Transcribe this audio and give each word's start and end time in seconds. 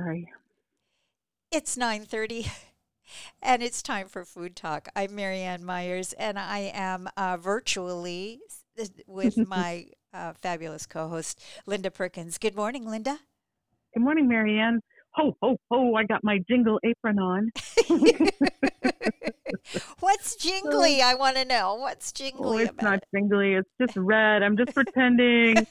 sorry. 0.00 0.28
It's 1.50 1.76
9:30 1.76 2.50
and 3.42 3.62
it's 3.62 3.82
time 3.82 4.08
for 4.08 4.24
Food 4.24 4.56
Talk. 4.56 4.88
I'm 4.96 5.10
Merianne 5.10 5.60
Myers 5.62 6.12
and 6.14 6.38
I 6.38 6.70
am 6.74 7.08
uh, 7.16 7.36
virtually 7.36 8.40
with 9.06 9.36
my 9.48 9.86
uh, 10.14 10.32
fabulous 10.40 10.86
co-host 10.86 11.42
Linda 11.66 11.90
Perkins. 11.90 12.38
Good 12.38 12.56
morning, 12.56 12.86
Linda. 12.88 13.18
Good 13.94 14.02
morning, 14.02 14.28
Merianne. 14.28 14.78
Ho, 15.14 15.36
ho, 15.42 15.56
ho, 15.70 15.94
I 15.96 16.04
got 16.04 16.22
my 16.22 16.38
jingle 16.48 16.78
apron 16.84 17.18
on. 17.18 17.50
What's 19.98 20.36
jingly? 20.36 21.02
I 21.02 21.14
want 21.14 21.36
to 21.36 21.44
know. 21.44 21.74
What's 21.74 22.12
jingly 22.12 22.58
oh, 22.58 22.58
it's 22.58 22.80
not 22.80 23.00
jingly. 23.12 23.54
It's 23.54 23.68
just 23.80 23.96
red. 23.96 24.44
I'm 24.44 24.56
just 24.56 24.72
pretending. 24.72 25.66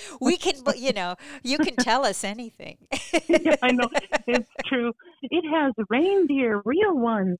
we 0.20 0.36
can, 0.36 0.54
you 0.76 0.92
know, 0.92 1.16
you 1.42 1.58
can 1.58 1.76
tell 1.76 2.04
us 2.04 2.24
anything. 2.24 2.78
yeah, 3.28 3.56
I 3.62 3.72
know. 3.72 3.88
It's 4.26 4.48
true. 4.66 4.92
It 5.22 5.44
has 5.50 5.72
reindeer, 5.88 6.62
real 6.64 6.96
ones. 6.96 7.38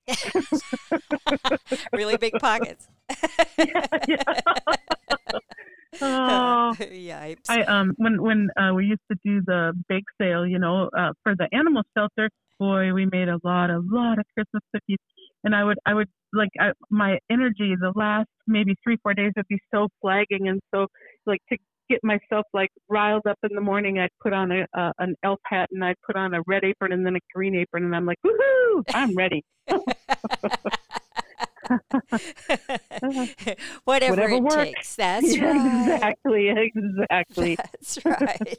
really 1.93 2.17
big 2.17 2.35
pockets. 2.41 2.89
yeah, 3.59 3.87
yeah. 4.09 4.23
Oh, 6.01 6.75
Yipes. 6.79 7.49
I 7.49 7.63
um 7.65 7.95
when 7.99 8.23
when 8.23 8.49
uh, 8.57 8.73
we 8.75 8.87
used 8.87 9.03
to 9.11 9.19
do 9.25 9.43
the 9.47 9.73
bake 9.89 10.05
sale, 10.21 10.47
you 10.47 10.59
know, 10.59 10.89
uh, 10.97 11.13
for 11.23 11.35
the 11.37 11.49
animal 11.53 11.83
shelter. 11.97 12.31
Boy, 12.59 12.93
we 12.93 13.07
made 13.07 13.29
a 13.29 13.39
lot, 13.43 13.71
a 13.71 13.81
lot 13.85 14.19
of 14.19 14.25
Christmas 14.35 14.63
cookies, 14.73 14.99
and 15.43 15.55
I 15.55 15.65
would, 15.65 15.79
I 15.85 15.95
would 15.95 16.09
like 16.33 16.51
I, 16.61 16.73
my 16.91 17.19
energy. 17.31 17.75
The 17.79 17.93
last 17.97 18.29
maybe 18.47 18.77
three, 18.85 18.99
four 19.03 19.15
days 19.15 19.33
would 19.37 19.49
be 19.49 19.59
so 19.75 19.89
flagging, 20.01 20.49
and 20.49 20.61
so 20.73 20.87
like 21.27 21.41
to 21.51 21.59
get 21.93 22.01
myself 22.03 22.47
like 22.53 22.71
riled 22.89 23.27
up 23.29 23.39
in 23.43 23.55
the 23.55 23.61
morning, 23.61 23.99
I'd 23.99 24.11
put 24.23 24.33
on 24.33 24.51
a 24.51 24.67
uh, 24.79 24.93
an 24.99 25.15
elf 25.23 25.41
hat 25.45 25.69
and 25.73 25.85
I'd 25.85 25.97
put 26.07 26.17
on 26.17 26.35
a 26.35 26.43
red 26.47 26.65
apron 26.65 26.93
and 26.93 27.05
then 27.05 27.17
a 27.17 27.21
green 27.35 27.55
apron, 27.55 27.85
and 27.85 27.95
I'm 27.95 28.07
like, 28.07 28.19
woohoo, 28.27 28.83
I'm 28.95 29.15
ready. 29.15 29.45
Whatever, 33.85 33.85
Whatever 33.85 34.29
it 34.31 34.43
works. 34.43 34.55
takes. 34.57 34.97
That's 34.97 35.37
Yeah, 35.37 35.45
right. 35.53 35.95
Exactly, 35.95 36.49
exactly. 36.51 37.57
That's 37.57 37.99
right. 38.05 38.59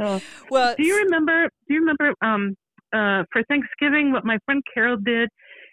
Oh. 0.00 0.20
well, 0.50 0.74
Do 0.76 0.84
you 0.84 0.96
remember? 1.04 1.48
Do 1.68 1.74
you 1.74 1.80
remember? 1.80 2.14
Um, 2.22 2.56
uh, 2.92 3.22
for 3.32 3.42
Thanksgiving, 3.48 4.12
what 4.12 4.24
my 4.24 4.38
friend 4.44 4.62
Carol 4.74 4.96
did 5.02 5.28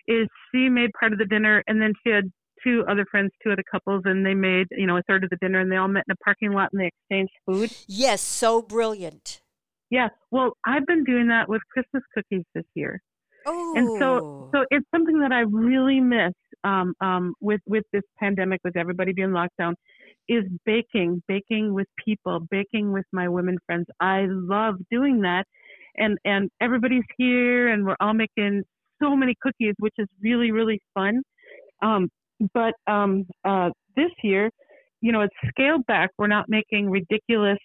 is 0.07 0.27
she 0.53 0.69
made 0.69 0.91
part 0.99 1.11
of 1.13 1.19
the 1.19 1.25
dinner, 1.25 1.63
and 1.67 1.81
then 1.81 1.93
she 2.03 2.11
had 2.11 2.25
two 2.63 2.83
other 2.89 3.05
friends, 3.09 3.31
two 3.43 3.51
other 3.51 3.63
couples, 3.69 4.03
and 4.05 4.25
they 4.25 4.33
made 4.33 4.67
you 4.71 4.87
know 4.87 4.97
a 4.97 5.01
third 5.03 5.23
of 5.23 5.29
the 5.29 5.37
dinner, 5.37 5.59
and 5.59 5.71
they 5.71 5.77
all 5.77 5.87
met 5.87 6.03
in 6.07 6.13
a 6.13 6.23
parking 6.23 6.51
lot 6.51 6.69
and 6.71 6.81
they 6.81 6.87
exchanged 6.87 7.33
food. 7.45 7.71
yes, 7.87 8.21
so 8.21 8.61
brilliant. 8.61 9.41
Yeah. 9.89 10.09
Well, 10.31 10.53
I've 10.65 10.85
been 10.85 11.03
doing 11.03 11.27
that 11.29 11.49
with 11.49 11.61
Christmas 11.71 12.03
cookies 12.13 12.45
this 12.53 12.65
year. 12.75 13.01
Oh, 13.45 13.73
and 13.75 13.99
so 13.99 14.49
so 14.53 14.65
it's 14.69 14.85
something 14.93 15.19
that 15.19 15.31
I 15.31 15.41
really 15.41 15.99
miss 15.99 16.33
um, 16.63 16.93
um, 17.01 17.33
with 17.41 17.61
with 17.65 17.85
this 17.93 18.03
pandemic, 18.19 18.59
with 18.63 18.77
everybody 18.77 19.13
being 19.13 19.31
locked 19.31 19.57
down, 19.57 19.75
is 20.27 20.43
baking, 20.65 21.23
baking 21.27 21.73
with 21.73 21.87
people, 22.03 22.41
baking 22.51 22.91
with 22.91 23.05
my 23.11 23.27
women 23.27 23.57
friends. 23.65 23.87
I 23.99 24.25
love 24.29 24.75
doing 24.91 25.21
that, 25.21 25.45
and 25.95 26.17
and 26.25 26.49
everybody's 26.61 27.05
here, 27.17 27.69
and 27.69 27.85
we're 27.85 27.95
all 27.99 28.13
making 28.13 28.63
so 29.01 29.15
many 29.15 29.35
cookies, 29.41 29.73
which 29.79 29.95
is 29.97 30.07
really 30.21 30.51
really 30.51 30.81
fun. 30.93 31.21
Um, 31.81 32.09
but 32.53 32.73
um, 32.87 33.25
uh, 33.45 33.69
this 33.95 34.11
year, 34.23 34.49
you 35.01 35.11
know, 35.11 35.21
it's 35.21 35.35
scaled 35.49 35.85
back. 35.85 36.09
We're 36.17 36.27
not 36.27 36.45
making 36.49 36.89
ridiculous, 36.89 37.59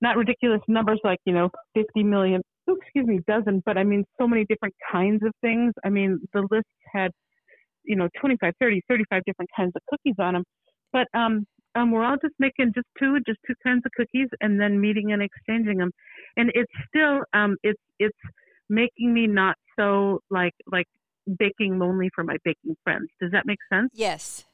not 0.00 0.16
ridiculous 0.16 0.60
numbers 0.68 1.00
like 1.04 1.18
you 1.24 1.32
know 1.32 1.50
50 1.74 2.02
million 2.02 2.42
excuse 2.72 3.06
me, 3.06 3.20
dozen, 3.26 3.62
but 3.66 3.76
I 3.76 3.84
mean, 3.84 4.04
so 4.18 4.26
many 4.26 4.44
different 4.48 4.74
kinds 4.90 5.22
of 5.24 5.32
things. 5.40 5.72
I 5.84 5.90
mean, 5.90 6.20
the 6.32 6.46
list 6.50 6.66
had, 6.92 7.10
you 7.84 7.96
know, 7.96 8.08
25, 8.20 8.52
30, 8.60 8.82
35 8.88 9.22
different 9.26 9.50
kinds 9.56 9.72
of 9.76 9.82
cookies 9.90 10.14
on 10.18 10.34
them. 10.34 10.44
But 10.92 11.06
um, 11.14 11.44
um, 11.74 11.90
we're 11.90 12.04
all 12.04 12.16
just 12.22 12.34
making 12.38 12.72
just 12.74 12.86
two, 12.98 13.18
just 13.26 13.38
two 13.46 13.54
kinds 13.64 13.82
of 13.84 13.92
cookies, 13.96 14.28
and 14.40 14.60
then 14.60 14.80
meeting 14.80 15.12
and 15.12 15.22
exchanging 15.22 15.78
them. 15.78 15.90
And 16.36 16.50
it's 16.54 16.72
still, 16.88 17.22
um, 17.32 17.56
it's 17.62 17.80
it's 17.98 18.16
making 18.68 19.12
me 19.12 19.26
not 19.26 19.56
so 19.78 20.20
like 20.30 20.54
like 20.70 20.86
baking 21.38 21.78
lonely 21.78 22.10
for 22.14 22.24
my 22.24 22.36
baking 22.44 22.76
friends. 22.84 23.08
Does 23.20 23.30
that 23.32 23.46
make 23.46 23.58
sense? 23.72 23.90
yes. 23.94 24.44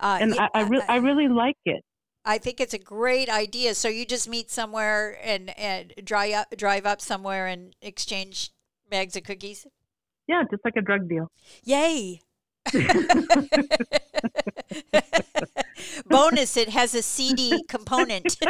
Uh, 0.00 0.18
And 0.20 0.34
yeah, 0.34 0.48
I 0.54 0.60
I, 0.60 0.62
re- 0.68 0.82
I 0.88 0.96
really 0.96 1.28
like 1.28 1.56
it. 1.64 1.84
I 2.24 2.38
think 2.38 2.60
it's 2.60 2.74
a 2.74 2.78
great 2.78 3.28
idea. 3.28 3.74
So 3.74 3.88
you 3.88 4.04
just 4.04 4.28
meet 4.28 4.50
somewhere 4.50 5.16
and, 5.22 5.56
and 5.58 5.94
drive 6.04 6.34
up, 6.34 6.56
drive 6.56 6.84
up 6.86 7.00
somewhere 7.00 7.46
and 7.46 7.74
exchange 7.80 8.50
bags 8.90 9.14
of 9.16 9.22
cookies. 9.22 9.66
Yeah, 10.26 10.42
just 10.50 10.64
like 10.64 10.74
a 10.76 10.82
drug 10.82 11.08
deal. 11.08 11.30
Yay! 11.64 12.20
Bonus, 16.06 16.56
it 16.56 16.68
has 16.68 16.94
a 16.94 17.02
CD 17.02 17.62
component. 17.68 18.36
Uh, 18.42 18.46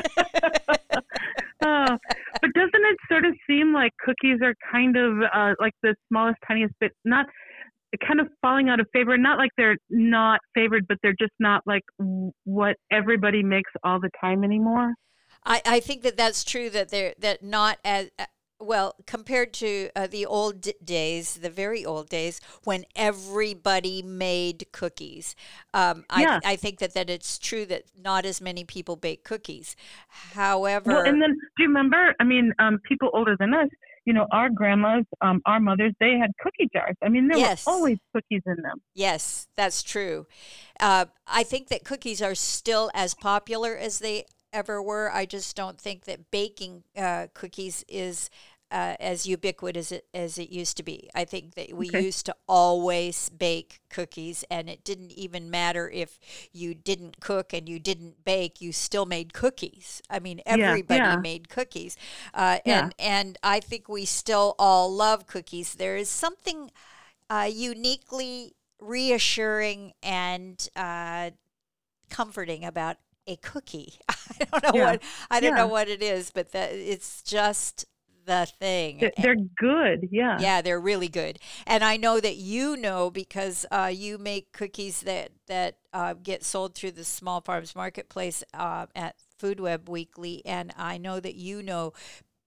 but 2.41 2.51
doesn't 2.55 2.75
it 2.75 2.97
sort 3.09 3.25
of 3.25 3.35
seem 3.47 3.73
like 3.73 3.93
cookies 4.05 4.41
are 4.43 4.55
kind 4.73 4.97
of 4.97 5.19
uh, 5.33 5.55
like 5.61 5.75
the 5.83 5.95
smallest, 6.09 6.39
tiniest 6.47 6.75
bit, 6.81 6.93
not 7.05 7.27
kind 7.99 8.21
of 8.21 8.29
falling 8.41 8.69
out 8.69 8.81
of 8.81 8.87
favor? 8.93 9.17
Not 9.17 9.39
like 9.39 9.51
they're 9.57 9.79
not 9.89 10.41
favored, 10.55 10.87
but 10.89 10.99
they're 11.03 11.17
just 11.19 11.33
not 11.39 11.63
like 11.67 11.83
what 12.45 12.77
everybody 12.91 13.43
makes 13.43 13.71
all 13.83 14.01
the 14.01 14.11
time 14.21 14.45
anymore. 14.45 14.95
I, 15.45 15.63
I 15.65 15.81
think 15.81 16.03
that 16.03 16.17
that's 16.17 16.45
true. 16.45 16.71
That 16.71 16.91
they're 16.91 17.15
that 17.19 17.43
not 17.43 17.79
as 17.85 18.11
uh, 18.19 18.27
well 18.61 18.95
compared 19.07 19.53
to 19.55 19.89
uh, 19.97 20.07
the 20.07 20.27
old 20.27 20.67
days, 20.85 21.35
the 21.35 21.51
very 21.51 21.85
old 21.85 22.09
days 22.11 22.41
when 22.65 22.85
everybody 22.95 24.03
made 24.03 24.67
cookies. 24.73 25.35
Um, 25.73 26.05
Yeah. 26.17 26.41
I 26.45 26.53
I 26.53 26.57
think 26.57 26.79
that 26.81 26.95
that 26.95 27.09
it's 27.09 27.39
true 27.39 27.65
that 27.67 27.85
not 27.99 28.27
as 28.27 28.41
many 28.41 28.65
people 28.65 28.97
bake 28.97 29.25
cookies. 29.25 29.77
However, 30.09 30.91
Well, 30.91 31.07
and 31.07 31.23
then 31.23 31.33
do 31.33 31.63
you 31.63 31.69
remember? 31.69 32.15
I 32.21 32.25
mean, 32.25 32.53
um, 32.59 32.79
people 32.87 33.11
older 33.15 33.37
than 33.39 33.55
us, 33.55 33.69
you 34.05 34.13
know, 34.13 34.27
our 34.33 34.49
grandmas, 34.51 35.05
um, 35.21 35.41
our 35.47 35.61
mothers, 35.61 35.93
they 36.01 36.17
had 36.19 36.31
cookie 36.41 36.69
jars. 36.73 36.97
I 37.03 37.09
mean, 37.09 37.29
there 37.29 37.39
Yes. 37.39 37.67
were 37.67 37.73
always 37.73 37.99
cookies 38.15 38.43
in 38.47 38.57
them. 38.63 38.81
Yes, 38.95 39.47
that's 39.57 39.83
true. 39.83 40.27
Uh, 40.79 41.07
I 41.27 41.43
think 41.43 41.69
that 41.69 41.85
cookies 41.85 42.23
are 42.23 42.35
still 42.35 42.91
as 42.95 43.15
popular 43.15 43.77
as 43.77 43.99
they 43.99 44.25
ever 44.53 44.83
were. 44.83 45.13
I 45.13 45.27
just 45.27 45.55
don't 45.55 45.81
think 45.81 46.07
that 46.07 46.31
baking 46.31 46.85
uh, 46.97 47.29
cookies 47.35 47.85
is 47.89 48.31
uh, 48.71 48.97
as 49.01 49.27
ubiquitous 49.27 49.93
as 49.93 49.99
it, 49.99 50.05
as 50.15 50.39
it 50.39 50.51
used 50.51 50.77
to 50.77 50.83
be. 50.83 51.11
I 51.15 51.25
think 51.25 51.55
that 51.55 51.73
we 51.75 51.89
Okay. 51.89 52.07
used 52.07 52.27
to 52.27 52.37
always 52.49 53.29
bake 53.31 53.81
cookies, 53.91 54.45
and 54.51 54.69
it 54.69 54.85
didn't 54.85 55.13
even 55.13 55.51
matter 55.51 55.91
if 55.91 56.19
you 56.53 56.75
didn't 56.75 57.21
cook 57.21 57.53
and 57.53 57.69
you 57.69 57.79
didn't 57.79 58.25
bake, 58.25 58.61
you 58.61 58.73
still 58.73 59.07
made 59.07 59.33
cookies. 59.33 60.03
I 60.11 60.21
mean, 60.21 60.41
everybody 60.47 61.17
yeah. 61.17 61.17
made 61.17 61.49
cookies. 61.49 61.97
Uh, 62.35 62.59
Yeah. 62.65 62.91
and, 62.91 62.95
and 62.99 63.39
I 63.43 63.61
think 63.61 63.89
we 63.89 64.05
still 64.05 64.55
all 64.59 64.93
love 64.95 65.27
cookies. 65.27 65.75
There 65.75 65.97
is 65.97 66.09
something 66.09 66.71
uh, 67.31 67.49
uniquely 67.53 68.55
reassuring 68.81 69.93
and 70.03 70.69
uh, 70.77 71.31
comforting 72.11 72.65
about 72.65 72.97
a 73.27 73.37
cookie. 73.37 73.95
I 74.09 74.45
don't 74.51 74.63
know 74.63 74.73
Yeah. 74.73 74.83
what 74.83 75.03
I 75.31 75.41
don't 75.41 75.55
know 75.55 75.69
what 75.69 75.89
it 75.89 76.03
is, 76.03 76.31
but 76.31 76.53
that 76.53 76.73
it's 76.73 77.23
just 77.23 77.85
the 78.31 78.47
thing. 78.61 79.11
They're, 79.21 79.35
good. 79.59 80.09
Yeah. 80.13 80.39
yeah, 80.41 80.63
they're 80.63 80.81
really 80.81 81.09
good, 81.09 81.39
and 81.67 81.83
I 81.83 81.97
know 81.97 82.21
that 82.21 82.37
you 82.37 82.77
know 82.77 83.11
because 83.11 83.67
uh, 83.71 83.91
you 83.93 84.19
make 84.19 84.53
cookies 84.53 85.01
that 85.01 85.33
that 85.49 85.79
uh, 85.93 86.15
get 86.15 86.45
sold 86.45 86.75
through 86.75 86.93
the 86.93 87.05
Small 87.05 87.41
Farms 87.41 87.75
Marketplace 87.75 88.45
uh, 88.55 88.87
at 88.95 89.17
Food 89.39 89.59
Web 89.59 89.89
Weekly, 89.89 90.43
and 90.47 90.73
I 90.77 90.97
know 90.97 91.19
that 91.19 91.35
you 91.35 91.63
know 91.63 91.93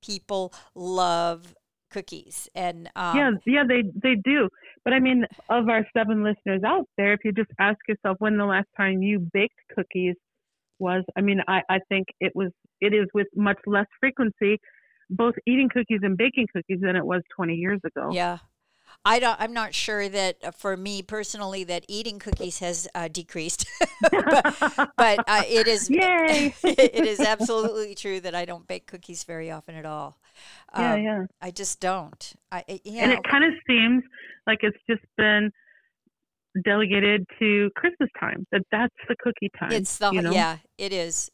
people 0.02 0.54
love 0.74 1.54
cookies, 1.92 2.48
and 2.56 2.90
um, 2.96 3.18
yeah, 3.18 3.32
yeah, 3.46 3.64
they 3.68 3.84
they 4.02 4.16
do. 4.16 4.47
But 4.86 4.94
I 4.94 5.00
mean, 5.00 5.26
of 5.50 5.68
our 5.68 5.86
seven 5.96 6.24
listeners 6.24 6.62
out 6.66 6.88
there, 6.97 7.12
if 7.14 7.20
you 7.26 7.34
just 7.34 7.52
ask 7.59 7.78
yourself 7.90 8.18
when 8.20 8.38
the 8.38 8.46
last 8.46 8.68
time 8.78 9.02
you 9.02 9.20
baked 9.34 9.59
cookies 9.76 10.16
was, 10.79 11.03
I 11.18 11.22
mean, 11.22 11.41
I 11.47 11.62
I 11.70 11.79
think 11.90 12.08
it 12.22 12.32
was 12.34 12.52
it 12.79 12.94
is 12.94 13.08
with 13.14 13.28
much 13.36 13.59
less 13.66 13.88
frequency, 14.00 14.59
both 15.09 15.35
eating 15.46 15.70
cookies 15.70 16.00
and 16.03 16.17
baking 16.17 16.47
cookies 16.53 16.79
than 16.82 16.96
it 16.96 17.05
was 17.05 17.22
20 17.35 17.55
years 17.55 17.79
ago. 17.84 18.11
Yeah. 18.14 18.40
I 19.05 19.20
don't, 19.20 19.35
I'm 19.41 19.53
not 19.53 19.73
sure 19.73 20.08
that 20.08 20.38
uh, 20.44 20.52
for 20.52 20.78
me 20.78 21.02
personally 21.02 21.64
that 21.66 21.84
eating 21.90 22.20
cookies 22.20 22.59
has 22.59 22.88
uh, 22.96 23.08
decreased, 23.09 23.67
but, 24.02 24.91
but 24.96 25.20
uh, 25.28 25.41
it 25.47 25.67
is 25.67 25.90
Yay! 25.90 26.53
it 26.64 27.05
is 27.05 27.20
absolutely 27.20 27.96
true 27.96 28.20
that 28.22 28.35
I 28.35 28.46
don't 28.46 28.67
bake 28.67 28.85
cookies 28.88 29.23
very 29.23 29.50
often 29.52 29.76
at 29.76 29.85
all. 29.85 30.20
yeah, 30.78 30.94
Um, 30.94 31.02
yeah. 31.02 31.23
I 31.41 31.52
just 31.52 31.79
don't. 31.82 32.34
I 32.52 32.64
I- 32.70 32.82
you 32.85 33.00
And 33.00 33.11
it 33.11 33.20
kind 33.29 33.44
of 33.44 33.53
seems 33.67 34.03
like 34.47 34.59
it's 34.61 34.78
just 34.88 35.03
been 35.17 35.52
delegated 36.64 37.26
to 37.40 37.70
Christmas 37.76 38.09
time. 38.20 38.46
That 38.52 38.61
that's 38.72 38.94
the 39.09 39.16
cookie 39.20 39.50
time. 39.58 39.72
it's 39.72 39.97
the 39.97 40.11
you 40.11 40.22
know? 40.22 40.32
yeah 40.32 40.58
it 40.78 40.94
is. 40.94 41.32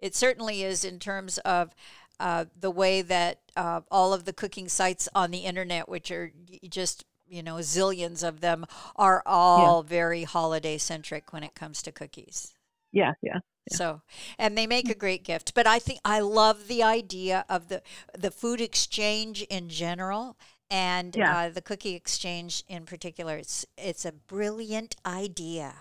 It 0.00 0.16
certainly 0.16 0.62
is 0.64 0.84
in 0.84 0.98
terms 0.98 1.38
of 1.38 1.74
uh, 2.20 2.46
the 2.58 2.70
way 2.70 3.02
that 3.02 3.40
uh, 3.56 3.80
all 3.90 4.12
of 4.12 4.24
the 4.24 4.32
cooking 4.32 4.68
sites 4.68 5.08
on 5.14 5.30
the 5.30 5.40
internet, 5.40 5.88
which 5.88 6.10
are 6.10 6.32
just 6.68 7.04
you 7.28 7.42
know 7.42 7.56
zillions 7.56 8.26
of 8.26 8.40
them, 8.40 8.64
are 8.96 9.22
all 9.26 9.82
yeah. 9.82 9.88
very 9.88 10.24
holiday 10.24 10.78
centric 10.78 11.32
when 11.32 11.42
it 11.42 11.54
comes 11.54 11.82
to 11.82 11.92
cookies. 11.92 12.54
Yeah, 12.92 13.12
yeah. 13.22 13.38
Yeah. 13.70 13.76
So, 13.76 14.02
and 14.38 14.58
they 14.58 14.66
make 14.66 14.88
a 14.88 14.94
great 14.94 15.22
gift. 15.22 15.54
But 15.54 15.68
I 15.68 15.78
think 15.78 16.00
I 16.04 16.18
love 16.18 16.66
the 16.66 16.82
idea 16.82 17.44
of 17.48 17.68
the 17.68 17.82
the 18.16 18.30
food 18.30 18.60
exchange 18.60 19.42
in 19.42 19.68
general 19.68 20.36
and 20.70 21.14
yeah. 21.14 21.36
uh, 21.36 21.48
the 21.50 21.62
cookie 21.62 21.94
exchange 21.94 22.64
in 22.66 22.86
particular. 22.86 23.36
It's 23.36 23.64
it's 23.76 24.04
a 24.04 24.12
brilliant 24.12 24.96
idea. 25.06 25.74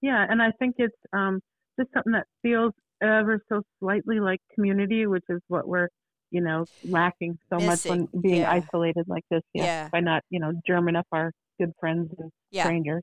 Yeah, 0.00 0.26
and 0.28 0.42
I 0.42 0.50
think 0.58 0.76
it's 0.78 0.96
um, 1.12 1.40
just 1.78 1.92
something 1.92 2.12
that 2.12 2.26
feels 2.42 2.72
ever 3.02 3.42
so 3.48 3.62
slightly 3.80 4.20
like 4.20 4.40
community, 4.54 5.06
which 5.06 5.24
is 5.28 5.40
what 5.48 5.66
we're 5.66 5.88
you 6.30 6.40
know 6.40 6.64
lacking 6.84 7.38
so 7.48 7.56
Missing. 7.56 7.68
much 7.68 7.84
when 8.12 8.22
being 8.22 8.40
yeah. 8.42 8.52
isolated 8.52 9.04
like 9.08 9.24
this. 9.30 9.42
Yeah, 9.54 9.64
yeah, 9.64 9.88
by 9.90 10.00
not 10.00 10.22
you 10.30 10.40
know 10.40 10.52
germing 10.66 10.96
up 10.96 11.06
our 11.12 11.32
good 11.58 11.72
friends 11.80 12.12
and 12.18 12.30
strangers 12.52 13.02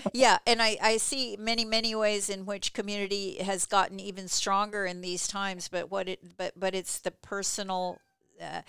yeah, 0.12 0.38
and 0.46 0.62
I, 0.62 0.76
I 0.82 0.96
see 0.96 1.36
many 1.38 1.64
many 1.64 1.94
ways 1.94 2.28
in 2.28 2.46
which 2.46 2.72
community 2.72 3.36
has 3.42 3.66
gotten 3.66 4.00
even 4.00 4.28
stronger 4.28 4.86
in 4.86 5.00
these 5.00 5.28
times. 5.28 5.68
But 5.68 5.90
what 5.90 6.08
it 6.08 6.36
but 6.36 6.58
but 6.58 6.74
it's 6.74 6.98
the 7.00 7.10
personal 7.10 7.98
uh, 8.40 8.62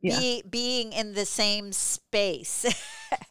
yeah. 0.00 0.18
be, 0.18 0.42
being 0.48 0.92
in 0.92 1.14
the 1.14 1.26
same 1.26 1.72
space 1.72 2.64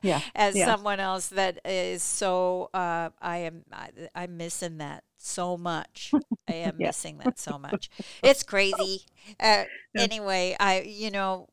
yeah. 0.02 0.22
as 0.36 0.56
yeah. 0.56 0.66
someone 0.66 1.00
else 1.00 1.30
that 1.30 1.60
is 1.66 2.04
so 2.04 2.70
uh, 2.74 3.10
I 3.22 3.38
am 3.38 3.64
I, 3.72 3.90
I'm 4.14 4.38
missing 4.38 4.78
that 4.80 5.04
so 5.18 5.58
much. 5.58 6.12
I 6.48 6.54
am 6.54 6.78
missing 6.78 7.18
that 7.20 7.40
so 7.40 7.58
much. 7.58 7.90
It's 8.24 8.44
crazy. 8.44 9.02
Uh, 9.40 9.66
anyway, 9.98 10.56
I 10.60 10.82
you 10.82 11.12
know 11.12 11.50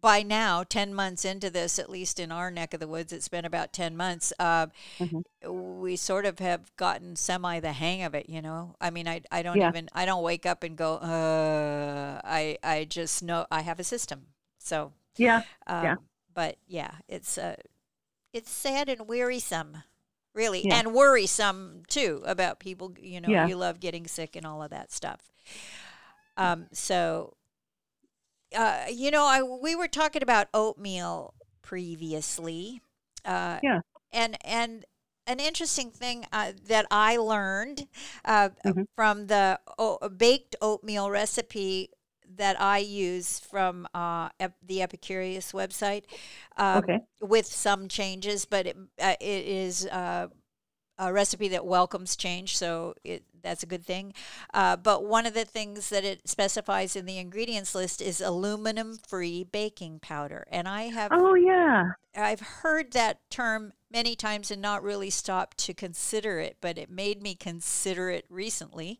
by 0.00 0.22
now, 0.22 0.62
10 0.62 0.94
months 0.94 1.24
into 1.24 1.50
this, 1.50 1.80
at 1.80 1.90
least 1.90 2.20
in 2.20 2.30
our 2.30 2.48
neck 2.48 2.72
of 2.74 2.78
the 2.78 2.86
woods, 2.86 3.12
it's 3.12 3.26
been 3.26 3.44
about 3.44 3.72
10 3.72 3.96
months, 3.96 4.32
uh, 4.38 4.66
mm-hmm. 5.00 5.80
we 5.80 5.96
sort 5.96 6.24
of 6.24 6.38
have 6.38 6.74
gotten 6.76 7.16
semi 7.16 7.58
the 7.58 7.72
hang 7.72 8.02
of 8.02 8.14
it, 8.14 8.28
you 8.28 8.40
know? 8.40 8.76
I 8.80 8.90
mean, 8.90 9.08
I, 9.08 9.22
I 9.32 9.42
don't 9.42 9.56
yeah. 9.56 9.68
even, 9.68 9.88
I 9.92 10.06
don't 10.06 10.22
wake 10.22 10.46
up 10.46 10.62
and 10.62 10.76
go, 10.76 10.94
uh, 10.94 12.20
I, 12.22 12.56
I 12.62 12.84
just 12.84 13.22
know 13.22 13.46
I 13.50 13.62
have 13.62 13.80
a 13.80 13.84
system. 13.84 14.26
So, 14.58 14.92
yeah. 15.16 15.42
Um, 15.66 15.84
yeah. 15.84 15.94
But 16.34 16.58
yeah, 16.68 16.92
it's, 17.08 17.36
uh, 17.36 17.56
it's 18.32 18.50
sad 18.50 18.88
and 18.88 19.08
wearisome 19.08 19.78
really 20.36 20.64
yeah. 20.66 20.76
and 20.76 20.94
worrisome 20.94 21.82
too 21.88 22.22
about 22.26 22.60
people 22.60 22.94
you 23.00 23.20
know 23.20 23.28
yeah. 23.28 23.46
you 23.48 23.56
love 23.56 23.80
getting 23.80 24.06
sick 24.06 24.36
and 24.36 24.46
all 24.46 24.62
of 24.62 24.70
that 24.70 24.92
stuff 24.92 25.32
um, 26.36 26.66
so 26.70 27.34
uh, 28.54 28.84
you 28.90 29.10
know, 29.10 29.24
I 29.24 29.42
we 29.42 29.74
were 29.74 29.88
talking 29.88 30.22
about 30.22 30.48
oatmeal 30.54 31.34
previously. 31.62 32.80
Uh, 33.24 33.58
yeah. 33.62 33.80
And 34.12 34.36
and 34.44 34.84
an 35.26 35.40
interesting 35.40 35.90
thing 35.90 36.26
uh, 36.32 36.52
that 36.68 36.86
I 36.90 37.16
learned 37.16 37.86
uh, 38.24 38.50
mm-hmm. 38.64 38.82
from 38.94 39.26
the 39.26 39.58
o- 39.78 40.08
baked 40.08 40.54
oatmeal 40.62 41.10
recipe 41.10 41.90
that 42.36 42.60
I 42.60 42.78
use 42.78 43.38
from 43.38 43.86
uh, 43.94 44.28
ep- 44.40 44.56
the 44.66 44.78
Epicurious 44.78 45.52
website, 45.52 46.04
um, 46.56 46.78
okay. 46.78 47.00
with 47.20 47.46
some 47.46 47.88
changes, 47.88 48.44
but 48.44 48.66
it, 48.66 48.76
uh, 49.00 49.14
it 49.20 49.46
is 49.46 49.86
uh, 49.86 50.28
a 50.98 51.12
recipe 51.12 51.48
that 51.48 51.66
welcomes 51.66 52.16
change, 52.16 52.56
so 52.56 52.94
it, 53.04 53.24
that's 53.42 53.62
a 53.62 53.66
good 53.66 53.84
thing. 53.84 54.12
Uh, 54.54 54.76
but 54.76 55.04
one 55.04 55.26
of 55.26 55.34
the 55.34 55.44
things 55.44 55.90
that 55.90 56.04
it 56.04 56.28
specifies 56.28 56.96
in 56.96 57.06
the 57.06 57.18
ingredients 57.18 57.74
list 57.74 58.00
is 58.00 58.20
aluminum-free 58.20 59.44
baking 59.44 60.00
powder, 60.00 60.46
and 60.50 60.66
I 60.66 60.84
have 60.84 61.12
oh 61.12 61.34
yeah, 61.34 61.90
I've 62.14 62.40
heard 62.40 62.92
that 62.92 63.20
term 63.30 63.72
many 63.90 64.16
times 64.16 64.50
and 64.50 64.60
not 64.60 64.82
really 64.82 65.10
stopped 65.10 65.58
to 65.58 65.74
consider 65.74 66.40
it, 66.40 66.56
but 66.60 66.78
it 66.78 66.90
made 66.90 67.22
me 67.22 67.34
consider 67.34 68.10
it 68.10 68.24
recently, 68.28 68.98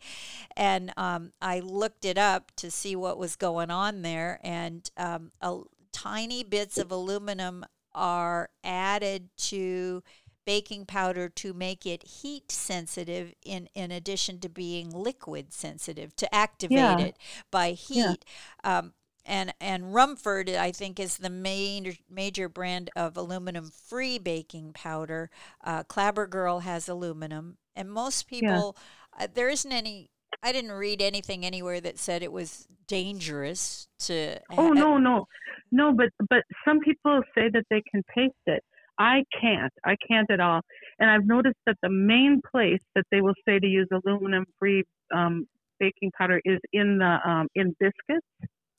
and 0.56 0.92
um, 0.96 1.32
I 1.40 1.60
looked 1.60 2.04
it 2.04 2.18
up 2.18 2.52
to 2.56 2.70
see 2.70 2.96
what 2.96 3.18
was 3.18 3.36
going 3.36 3.70
on 3.70 4.02
there, 4.02 4.40
and 4.42 4.88
um, 4.96 5.32
a, 5.40 5.60
tiny 5.96 6.44
bits 6.44 6.76
of 6.76 6.92
aluminum 6.92 7.64
are 7.94 8.50
added 8.62 9.30
to 9.38 10.02
baking 10.44 10.84
powder 10.84 11.28
to 11.28 11.52
make 11.52 11.86
it 11.86 12.06
heat 12.06 12.52
sensitive 12.52 13.34
in, 13.44 13.68
in 13.74 13.90
addition 13.90 14.38
to 14.38 14.48
being 14.48 14.90
liquid 14.90 15.52
sensitive 15.52 16.14
to 16.14 16.32
activate 16.32 16.76
yeah. 16.76 16.98
it 16.98 17.16
by 17.50 17.70
heat. 17.72 18.24
Yeah. 18.62 18.78
Um, 18.78 18.92
and 19.26 19.52
and 19.60 19.94
Rumford, 19.94 20.48
I 20.48 20.72
think, 20.72 20.98
is 20.98 21.18
the 21.18 21.30
main 21.30 21.96
major 22.08 22.48
brand 22.48 22.90
of 22.96 23.16
aluminum 23.16 23.70
free 23.70 24.18
baking 24.18 24.72
powder. 24.72 25.30
Uh, 25.64 25.82
Clabber 25.82 26.26
Girl 26.26 26.60
has 26.60 26.88
aluminum, 26.88 27.58
and 27.74 27.90
most 27.90 28.28
people 28.28 28.76
yeah. 29.18 29.24
uh, 29.24 29.28
there 29.32 29.48
isn't 29.48 29.72
any. 29.72 30.10
I 30.42 30.52
didn't 30.52 30.72
read 30.72 31.02
anything 31.02 31.44
anywhere 31.44 31.80
that 31.80 31.98
said 31.98 32.22
it 32.22 32.32
was 32.32 32.66
dangerous 32.86 33.88
to. 34.00 34.38
Oh 34.52 34.68
ha- 34.68 34.74
no, 34.74 34.98
no, 34.98 35.26
no! 35.72 35.92
But 35.92 36.08
but 36.30 36.44
some 36.64 36.80
people 36.80 37.20
say 37.34 37.48
that 37.52 37.64
they 37.70 37.82
can 37.90 38.02
taste 38.14 38.34
it. 38.46 38.62
I 38.98 39.24
can't. 39.40 39.72
I 39.84 39.96
can't 40.08 40.30
at 40.30 40.40
all. 40.40 40.60
And 40.98 41.10
I've 41.10 41.26
noticed 41.26 41.58
that 41.66 41.76
the 41.82 41.90
main 41.90 42.40
place 42.50 42.80
that 42.94 43.04
they 43.10 43.20
will 43.20 43.34
say 43.46 43.58
to 43.58 43.66
use 43.66 43.88
aluminum 43.92 44.46
free 44.58 44.84
um, 45.14 45.46
baking 45.78 46.12
powder 46.16 46.40
is 46.44 46.58
in 46.72 46.98
the 46.98 47.18
um, 47.28 47.48
in 47.54 47.74
biscuits. 47.78 48.26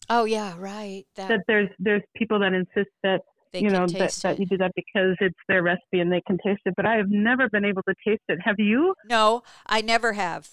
Oh 0.10 0.26
yeah, 0.26 0.56
right. 0.58 1.06
That, 1.16 1.30
that 1.30 1.40
there's 1.48 1.70
there's 1.80 2.04
people 2.16 2.40
that 2.40 2.54
insist 2.54 2.90
that 3.04 3.22
you 3.54 3.70
know 3.70 3.88
that, 3.88 4.12
that 4.24 4.40
you 4.40 4.46
do 4.46 4.58
that 4.58 4.72
because 4.76 5.16
it's 5.20 5.38
their 5.48 5.64
recipe 5.64 6.00
and 6.00 6.12
they 6.12 6.22
can 6.22 6.38
taste 6.46 6.62
it. 6.66 6.74
But 6.76 6.86
I 6.86 6.96
have 6.96 7.10
never 7.10 7.50
been 7.50 7.66
able 7.66 7.84
to 7.84 7.96
taste 8.06 8.24
it. 8.30 8.40
Have 8.44 8.60
you? 8.60 8.94
No, 9.06 9.44
I 9.66 9.82
never 9.82 10.14
have. 10.14 10.50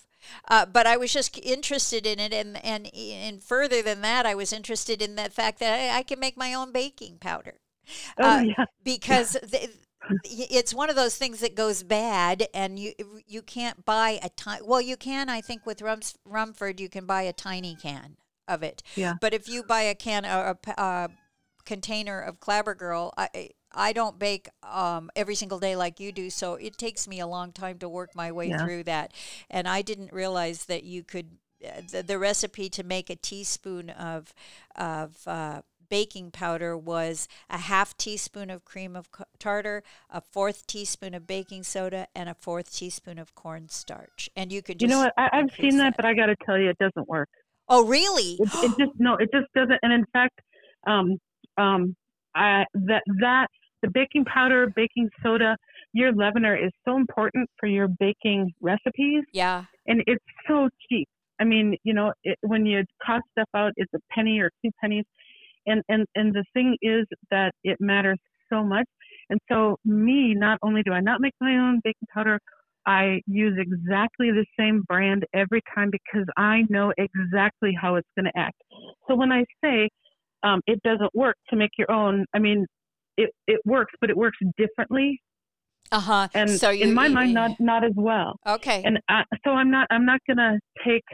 Uh, 0.48 0.64
but 0.64 0.86
I 0.86 0.96
was 0.96 1.12
just 1.12 1.38
interested 1.44 2.06
in 2.06 2.18
it, 2.18 2.32
and, 2.32 2.64
and 2.64 2.94
and 2.94 3.42
further 3.42 3.82
than 3.82 4.00
that, 4.00 4.24
I 4.26 4.34
was 4.34 4.52
interested 4.52 5.02
in 5.02 5.16
the 5.16 5.24
fact 5.24 5.58
that 5.60 5.78
I, 5.78 5.98
I 5.98 6.02
can 6.02 6.18
make 6.18 6.36
my 6.36 6.54
own 6.54 6.72
baking 6.72 7.18
powder. 7.18 7.60
Oh, 8.18 8.38
uh, 8.38 8.40
yeah. 8.40 8.64
Because 8.84 9.36
yeah. 9.52 9.68
It's 10.24 10.74
one 10.74 10.90
of 10.90 10.96
those 10.96 11.16
things 11.16 11.40
that 11.40 11.54
goes 11.54 11.82
bad 11.82 12.46
and 12.52 12.78
you 12.78 12.92
you 13.26 13.40
can't 13.40 13.84
buy 13.84 14.18
a 14.22 14.28
tiny 14.28 14.62
well 14.62 14.80
you 14.80 14.98
can 14.98 15.30
i 15.30 15.40
think 15.40 15.64
with 15.64 15.80
Rums, 15.80 16.18
rumford 16.26 16.78
you 16.78 16.90
can 16.90 17.06
buy 17.06 17.22
a 17.22 17.32
tiny 17.32 17.74
can 17.74 18.16
of 18.48 18.62
it 18.62 18.82
yeah 18.94 19.14
but 19.20 19.34
if 19.34 19.48
you 19.48 19.62
buy 19.62 19.82
a 19.82 19.94
can 19.94 20.24
or 20.24 20.56
a, 20.66 20.70
a 20.80 21.08
container 21.64 22.20
of 22.20 22.40
clabber 22.40 22.74
girl 22.74 23.12
i 23.16 23.50
i 23.72 23.92
don't 23.92 24.18
bake 24.18 24.48
um, 24.62 25.10
every 25.16 25.34
single 25.34 25.58
day 25.58 25.74
like 25.76 25.98
you 25.98 26.12
do 26.12 26.30
so 26.30 26.54
it 26.54 26.76
takes 26.76 27.08
me 27.08 27.20
a 27.20 27.26
long 27.26 27.52
time 27.52 27.78
to 27.78 27.88
work 27.88 28.14
my 28.14 28.30
way 28.30 28.48
yeah. 28.48 28.64
through 28.64 28.82
that 28.82 29.12
and 29.50 29.66
i 29.66 29.82
didn't 29.82 30.12
realize 30.12 30.66
that 30.66 30.84
you 30.84 31.02
could 31.02 31.30
uh, 31.64 31.80
the, 31.90 32.02
the 32.02 32.18
recipe 32.18 32.68
to 32.68 32.82
make 32.82 33.08
a 33.08 33.16
teaspoon 33.16 33.88
of 33.90 34.34
of 34.76 35.16
uh, 35.26 35.62
baking 35.88 36.30
powder 36.30 36.76
was 36.76 37.28
a 37.48 37.58
half 37.58 37.96
teaspoon 37.96 38.50
of 38.50 38.64
cream 38.64 38.96
of 38.96 39.08
tartar, 39.38 39.82
a 40.10 40.20
fourth 40.20 40.66
teaspoon 40.66 41.14
of 41.14 41.26
baking 41.26 41.62
soda, 41.62 42.08
and 42.14 42.28
a 42.28 42.34
fourth 42.34 42.74
teaspoon 42.74 43.18
of 43.18 43.34
cornstarch. 43.34 44.28
And 44.36 44.52
you 44.52 44.62
could 44.62 44.78
just 44.78 44.90
you 44.90 44.96
know 44.96 45.04
what 45.04 45.14
I, 45.16 45.28
have 45.32 45.50
seen 45.58 45.76
that, 45.78 45.84
that, 45.84 45.96
but 45.96 46.04
I 46.04 46.14
got 46.14 46.26
to 46.26 46.36
tell 46.44 46.58
you, 46.58 46.70
it 46.70 46.78
doesn't 46.78 47.08
work. 47.08 47.28
Oh, 47.68 47.86
really? 47.86 48.36
It, 48.38 48.48
it, 48.54 48.70
just 48.78 48.92
no, 48.98 49.16
it 49.16 49.30
just 49.32 49.46
doesn't. 49.54 49.78
And 49.82 49.92
in 49.92 50.04
fact, 50.12 50.40
um, 50.86 51.18
um, 51.56 51.96
I 52.34 52.64
that 52.74 53.02
that 53.20 53.46
the 53.82 53.90
baking 53.92 54.24
powder, 54.24 54.72
baking 54.74 55.10
soda, 55.22 55.56
your 55.92 56.12
leavener 56.12 56.56
is 56.56 56.72
so 56.84 56.96
important 56.96 57.48
for 57.58 57.66
your 57.66 57.88
baking 57.88 58.52
recipes. 58.60 59.24
Yeah. 59.32 59.64
And 59.86 60.02
it's 60.06 60.24
so 60.48 60.68
cheap. 60.88 61.08
I 61.40 61.44
mean, 61.44 61.76
you 61.84 61.94
know, 61.94 62.12
it, 62.22 62.38
when 62.42 62.64
you 62.64 62.84
cost 63.04 63.24
stuff 63.32 63.48
out, 63.54 63.72
it's 63.76 63.92
a 63.94 63.98
penny 64.14 64.40
or 64.40 64.50
two 64.64 64.70
pennies 64.80 65.04
and 65.66 65.82
and 65.88 66.06
and 66.14 66.34
the 66.34 66.44
thing 66.52 66.76
is 66.82 67.06
that 67.30 67.52
it 67.62 67.76
matters 67.80 68.18
so 68.52 68.62
much 68.62 68.86
and 69.30 69.40
so 69.50 69.76
me 69.84 70.34
not 70.34 70.58
only 70.62 70.82
do 70.82 70.92
i 70.92 71.00
not 71.00 71.20
make 71.20 71.34
my 71.40 71.56
own 71.56 71.80
baking 71.82 72.08
powder 72.12 72.38
i 72.86 73.20
use 73.26 73.58
exactly 73.58 74.30
the 74.30 74.44
same 74.58 74.82
brand 74.88 75.24
every 75.34 75.60
time 75.74 75.90
because 75.90 76.26
i 76.36 76.62
know 76.68 76.92
exactly 76.98 77.76
how 77.80 77.96
it's 77.96 78.08
going 78.16 78.26
to 78.26 78.38
act. 78.38 78.60
So 79.08 79.14
when 79.14 79.32
i 79.32 79.44
say 79.62 79.88
um, 80.42 80.60
it 80.66 80.82
doesn't 80.82 81.14
work 81.14 81.36
to 81.50 81.56
make 81.56 81.70
your 81.78 81.90
own 81.90 82.24
i 82.34 82.38
mean 82.38 82.66
it, 83.16 83.30
it 83.46 83.60
works 83.64 83.92
but 84.00 84.10
it 84.10 84.16
works 84.16 84.38
differently. 84.56 85.20
Uh-huh. 85.92 86.28
And 86.34 86.50
so 86.50 86.70
you, 86.70 86.84
in 86.84 86.94
my 86.94 87.06
you, 87.06 87.14
mind 87.14 87.34
not 87.34 87.52
not 87.60 87.84
as 87.84 87.92
well. 87.94 88.36
Okay. 88.46 88.82
And 88.84 88.98
I, 89.08 89.22
so 89.44 89.52
i'm 89.52 89.70
not 89.70 89.86
i'm 89.90 90.04
not 90.04 90.20
going 90.26 90.38
to 90.38 90.58
take 90.84 91.04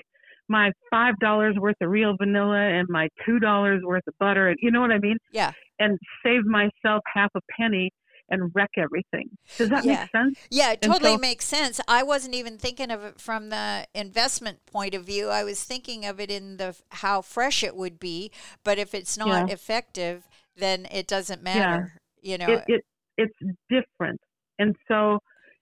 my 0.48 0.72
five 0.90 1.14
dollars 1.20 1.54
worth 1.58 1.76
of 1.80 1.88
real 1.88 2.16
vanilla 2.18 2.58
and 2.58 2.88
my 2.88 3.08
two 3.24 3.38
dollars 3.38 3.82
worth 3.84 4.02
of 4.06 4.14
butter 4.18 4.48
and 4.48 4.58
you 4.60 4.70
know 4.70 4.80
what 4.80 4.90
I 4.90 4.98
mean? 4.98 5.16
Yeah. 5.32 5.52
And 5.78 5.98
save 6.24 6.44
myself 6.44 7.02
half 7.14 7.30
a 7.36 7.40
penny 7.58 7.90
and 8.30 8.50
wreck 8.54 8.70
everything. 8.76 9.28
Does 9.58 9.68
that 9.70 9.84
Yeah. 9.84 10.02
make 10.02 10.10
sense? 10.10 10.38
Yeah, 10.50 10.72
it 10.72 10.82
totally 10.82 11.12
so- 11.12 11.18
makes 11.18 11.44
sense. 11.44 11.80
I 11.88 12.02
wasn't 12.02 12.34
even 12.34 12.58
thinking 12.58 12.90
of 12.90 13.02
it 13.04 13.20
from 13.20 13.48
the 13.48 13.86
investment 13.94 14.64
point 14.66 14.94
of 14.94 15.04
view. 15.04 15.28
I 15.28 15.42
was 15.44 15.64
thinking 15.64 16.06
of 16.06 16.20
it 16.20 16.30
in 16.30 16.56
the 16.56 16.76
how 16.90 17.22
fresh 17.22 17.62
it 17.64 17.74
would 17.76 17.98
be, 17.98 18.30
but 18.64 18.78
if 18.78 18.94
it's 18.94 19.18
not 19.18 19.48
Yeah. 19.48 19.54
effective, 19.54 20.28
then 20.56 20.86
it 20.90 21.06
doesn't 21.08 21.42
matter. 21.42 21.92
Yeah. 22.22 22.30
You 22.32 22.38
know, 22.38 22.52
It, 22.52 22.64
it 22.68 22.84
it's 23.16 23.38
different, 23.68 24.20
and 24.58 24.76
so 24.88 25.18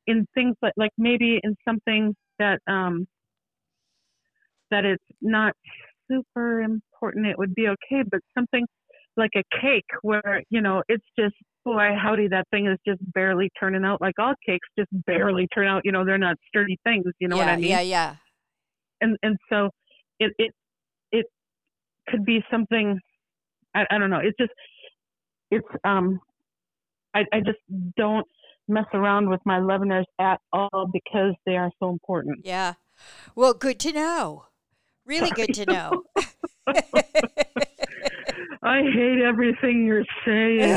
in 0.06 0.26
things 0.34 0.56
like 0.62 0.74
like 0.76 0.92
maybe 0.98 1.40
in 1.42 1.56
something 1.64 2.14
that 2.38 2.60
um 2.66 3.06
that 4.70 4.84
it's 4.84 5.04
not 5.20 5.54
super 6.10 6.60
important, 6.60 7.26
it 7.26 7.38
would 7.38 7.54
be 7.54 7.68
okay. 7.68 8.02
But 8.08 8.20
something 8.36 8.66
like 9.18 9.32
a 9.36 9.42
cake 9.60 9.84
where 10.02 10.42
you 10.50 10.60
know 10.60 10.82
it's 10.88 11.04
just 11.18 11.34
boy 11.64 11.88
howdy 12.00 12.28
that 12.28 12.46
thing 12.50 12.66
is 12.66 12.78
just 12.86 13.00
barely 13.12 13.50
turning 13.58 13.84
out 13.84 14.00
like 14.00 14.14
all 14.18 14.34
cakes 14.46 14.66
just 14.78 14.88
barely 15.06 15.46
turn 15.54 15.66
out 15.66 15.82
you 15.84 15.92
know 15.92 16.04
they're 16.04 16.16
not 16.16 16.36
sturdy 16.48 16.78
things 16.84 17.04
you 17.18 17.28
know 17.28 17.36
yeah, 17.36 17.44
what 17.44 17.52
i 17.52 17.56
mean 17.56 17.70
yeah, 17.70 17.80
yeah. 17.80 18.16
and 19.00 19.16
and 19.22 19.36
so 19.50 19.68
it 20.20 20.32
it 20.38 20.52
it 21.12 21.26
could 22.08 22.24
be 22.24 22.42
something 22.50 22.98
I, 23.74 23.84
I 23.90 23.98
don't 23.98 24.10
know 24.10 24.20
it's 24.22 24.38
just 24.38 24.52
it's 25.50 25.66
um 25.84 26.20
I 27.14 27.24
I 27.32 27.40
just 27.40 27.58
don't 27.96 28.26
mess 28.68 28.86
around 28.92 29.28
with 29.30 29.40
my 29.44 29.58
leaveners 29.58 30.04
at 30.18 30.40
all 30.52 30.88
because 30.92 31.34
they 31.46 31.56
are 31.56 31.70
so 31.80 31.90
important. 31.90 32.40
Yeah. 32.44 32.74
Well, 33.34 33.54
good 33.54 33.80
to 33.80 33.92
know. 33.92 34.44
Really 35.06 35.30
good 35.30 35.54
to 35.54 35.64
know. 35.64 36.02
I 38.68 38.82
hate 38.82 39.22
everything 39.22 39.86
you're 39.86 40.04
saying. 40.24 40.76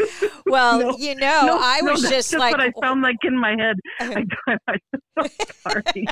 Well, 0.48 0.78
No, 0.78 0.96
you 0.96 1.16
know, 1.16 1.42
no, 1.44 1.58
I 1.60 1.80
was 1.82 2.02
that's 2.02 2.14
just 2.14 2.30
just 2.30 2.38
like, 2.38 2.52
what 2.52 2.60
I 2.60 2.72
sound 2.80 3.02
like 3.02 3.16
in 3.24 3.36
my 3.36 3.56
head. 3.58 3.76
I, 4.00 4.24
I'm 4.68 5.28
so 5.28 5.44
sorry. 5.66 6.06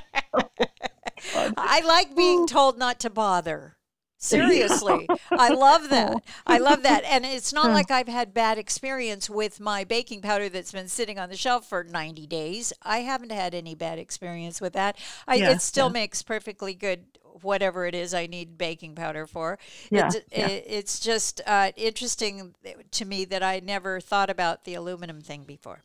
I 1.56 1.80
like 1.86 2.16
being 2.16 2.40
oh. 2.40 2.46
told 2.46 2.76
not 2.76 2.98
to 3.00 3.10
bother. 3.10 3.76
Seriously. 4.18 5.06
I 5.30 5.50
love 5.50 5.90
that. 5.90 6.14
Oh. 6.16 6.20
I 6.46 6.58
love 6.58 6.82
that. 6.82 7.04
And 7.04 7.24
it's 7.24 7.52
not 7.52 7.70
like 7.70 7.90
I've 7.90 8.08
had 8.08 8.34
bad 8.34 8.58
experience 8.58 9.28
with 9.30 9.60
my 9.60 9.84
baking 9.84 10.22
powder 10.22 10.48
that's 10.48 10.72
been 10.72 10.88
sitting 10.88 11.18
on 11.18 11.28
the 11.28 11.36
shelf 11.36 11.68
for 11.68 11.84
90 11.84 12.26
days. 12.26 12.72
I 12.82 12.98
haven't 13.00 13.32
had 13.32 13.54
any 13.54 13.74
bad 13.74 13.98
experience 13.98 14.60
with 14.60 14.72
that. 14.72 14.96
I, 15.28 15.36
Yeah, 15.36 15.50
it 15.52 15.60
still 15.60 15.88
yeah. 15.88 15.92
makes 15.92 16.22
perfectly 16.22 16.74
good 16.74 17.04
whatever 17.44 17.86
it 17.86 17.94
is 17.94 18.12
I 18.14 18.26
need 18.26 18.58
baking 18.58 18.94
powder 18.96 19.26
for. 19.26 19.58
Yeah, 19.90 20.08
It, 20.08 20.24
yeah. 20.32 20.48
it- 20.48 20.64
it's 20.66 20.98
just 20.98 21.40
uh, 21.46 21.70
interesting 21.76 22.54
to 22.90 23.04
me 23.04 23.24
that 23.26 23.42
I 23.42 23.60
never 23.60 24.00
thought 24.00 24.30
about 24.30 24.64
the 24.64 24.74
aluminum 24.74 25.20
thing 25.20 25.44
before. 25.44 25.82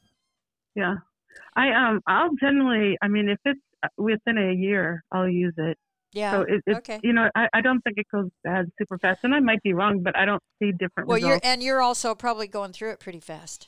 Yeah, 0.76 0.96
I 1.56 1.72
um 1.72 2.02
I'll 2.08 2.34
generally 2.40 2.98
I 3.02 3.08
mean 3.08 3.30
if 3.30 3.40
it's 3.46 3.60
uh, 3.84 3.88
within 3.98 4.38
a 4.38 4.54
year 4.54 5.04
I'll 5.12 5.28
use 5.30 5.54
it. 5.58 5.78
Yeah. 6.14 6.32
So 6.32 6.42
it, 6.42 6.64
it's 6.66 6.78
okay. 6.80 7.00
you 7.04 7.14
know 7.14 7.30
I, 7.36 7.48
I 7.54 7.62
don't 7.62 7.82
think 7.82 7.98
it 7.98 8.08
goes 8.12 8.30
bad 8.44 8.72
super 8.80 8.98
fast, 8.98 9.20
and 9.24 9.36
I 9.36 9.40
might 9.42 9.62
be 9.62 9.74
wrong, 9.74 10.02
but 10.02 10.16
I 10.16 10.26
don't 10.26 10.42
see 10.62 10.72
different 10.72 11.10
well, 11.10 11.18
you're 11.18 11.40
and 11.44 11.62
you're 11.62 11.82
also 11.82 12.16
probably 12.16 12.48
going 12.48 12.72
through 12.72 12.92
it 12.92 13.00
pretty 13.00 13.20
fast. 13.20 13.68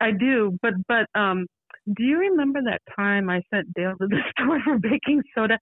I 0.00 0.12
do, 0.12 0.58
but 0.62 0.72
but 0.88 1.06
um, 1.14 1.46
do 1.86 2.02
you 2.02 2.18
remember 2.18 2.60
that 2.62 2.80
time 2.96 3.28
I 3.28 3.42
sent 3.52 3.72
Dale 3.74 3.94
to 4.00 4.06
the 4.06 4.18
store 4.32 4.60
for 4.64 4.78
baking 4.78 5.22
soda, 5.34 5.58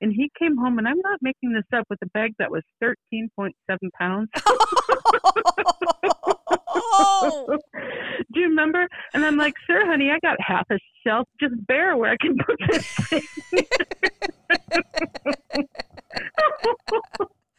and 0.00 0.12
he 0.12 0.30
came 0.38 0.56
home, 0.56 0.78
and 0.78 0.88
I'm 0.88 1.00
not 1.02 1.20
making 1.22 1.52
this 1.52 1.64
up, 1.72 1.84
with 1.90 1.98
a 2.02 2.06
bag 2.06 2.32
that 2.38 2.50
was 2.50 2.62
13.7 2.82 3.52
pounds. 3.98 4.28
do 8.32 8.40
you 8.40 8.48
remember? 8.48 8.86
And 9.14 9.24
I'm 9.24 9.36
like, 9.36 9.54
sure, 9.66 9.86
honey, 9.86 10.10
I 10.10 10.18
got 10.20 10.36
half 10.40 10.66
a 10.70 10.78
shelf, 11.04 11.28
just 11.40 11.54
bare 11.66 11.96
where 11.96 12.12
I 12.12 12.16
can 12.20 12.36
put 12.46 12.56
this 12.68 12.86
thing. 13.08 13.22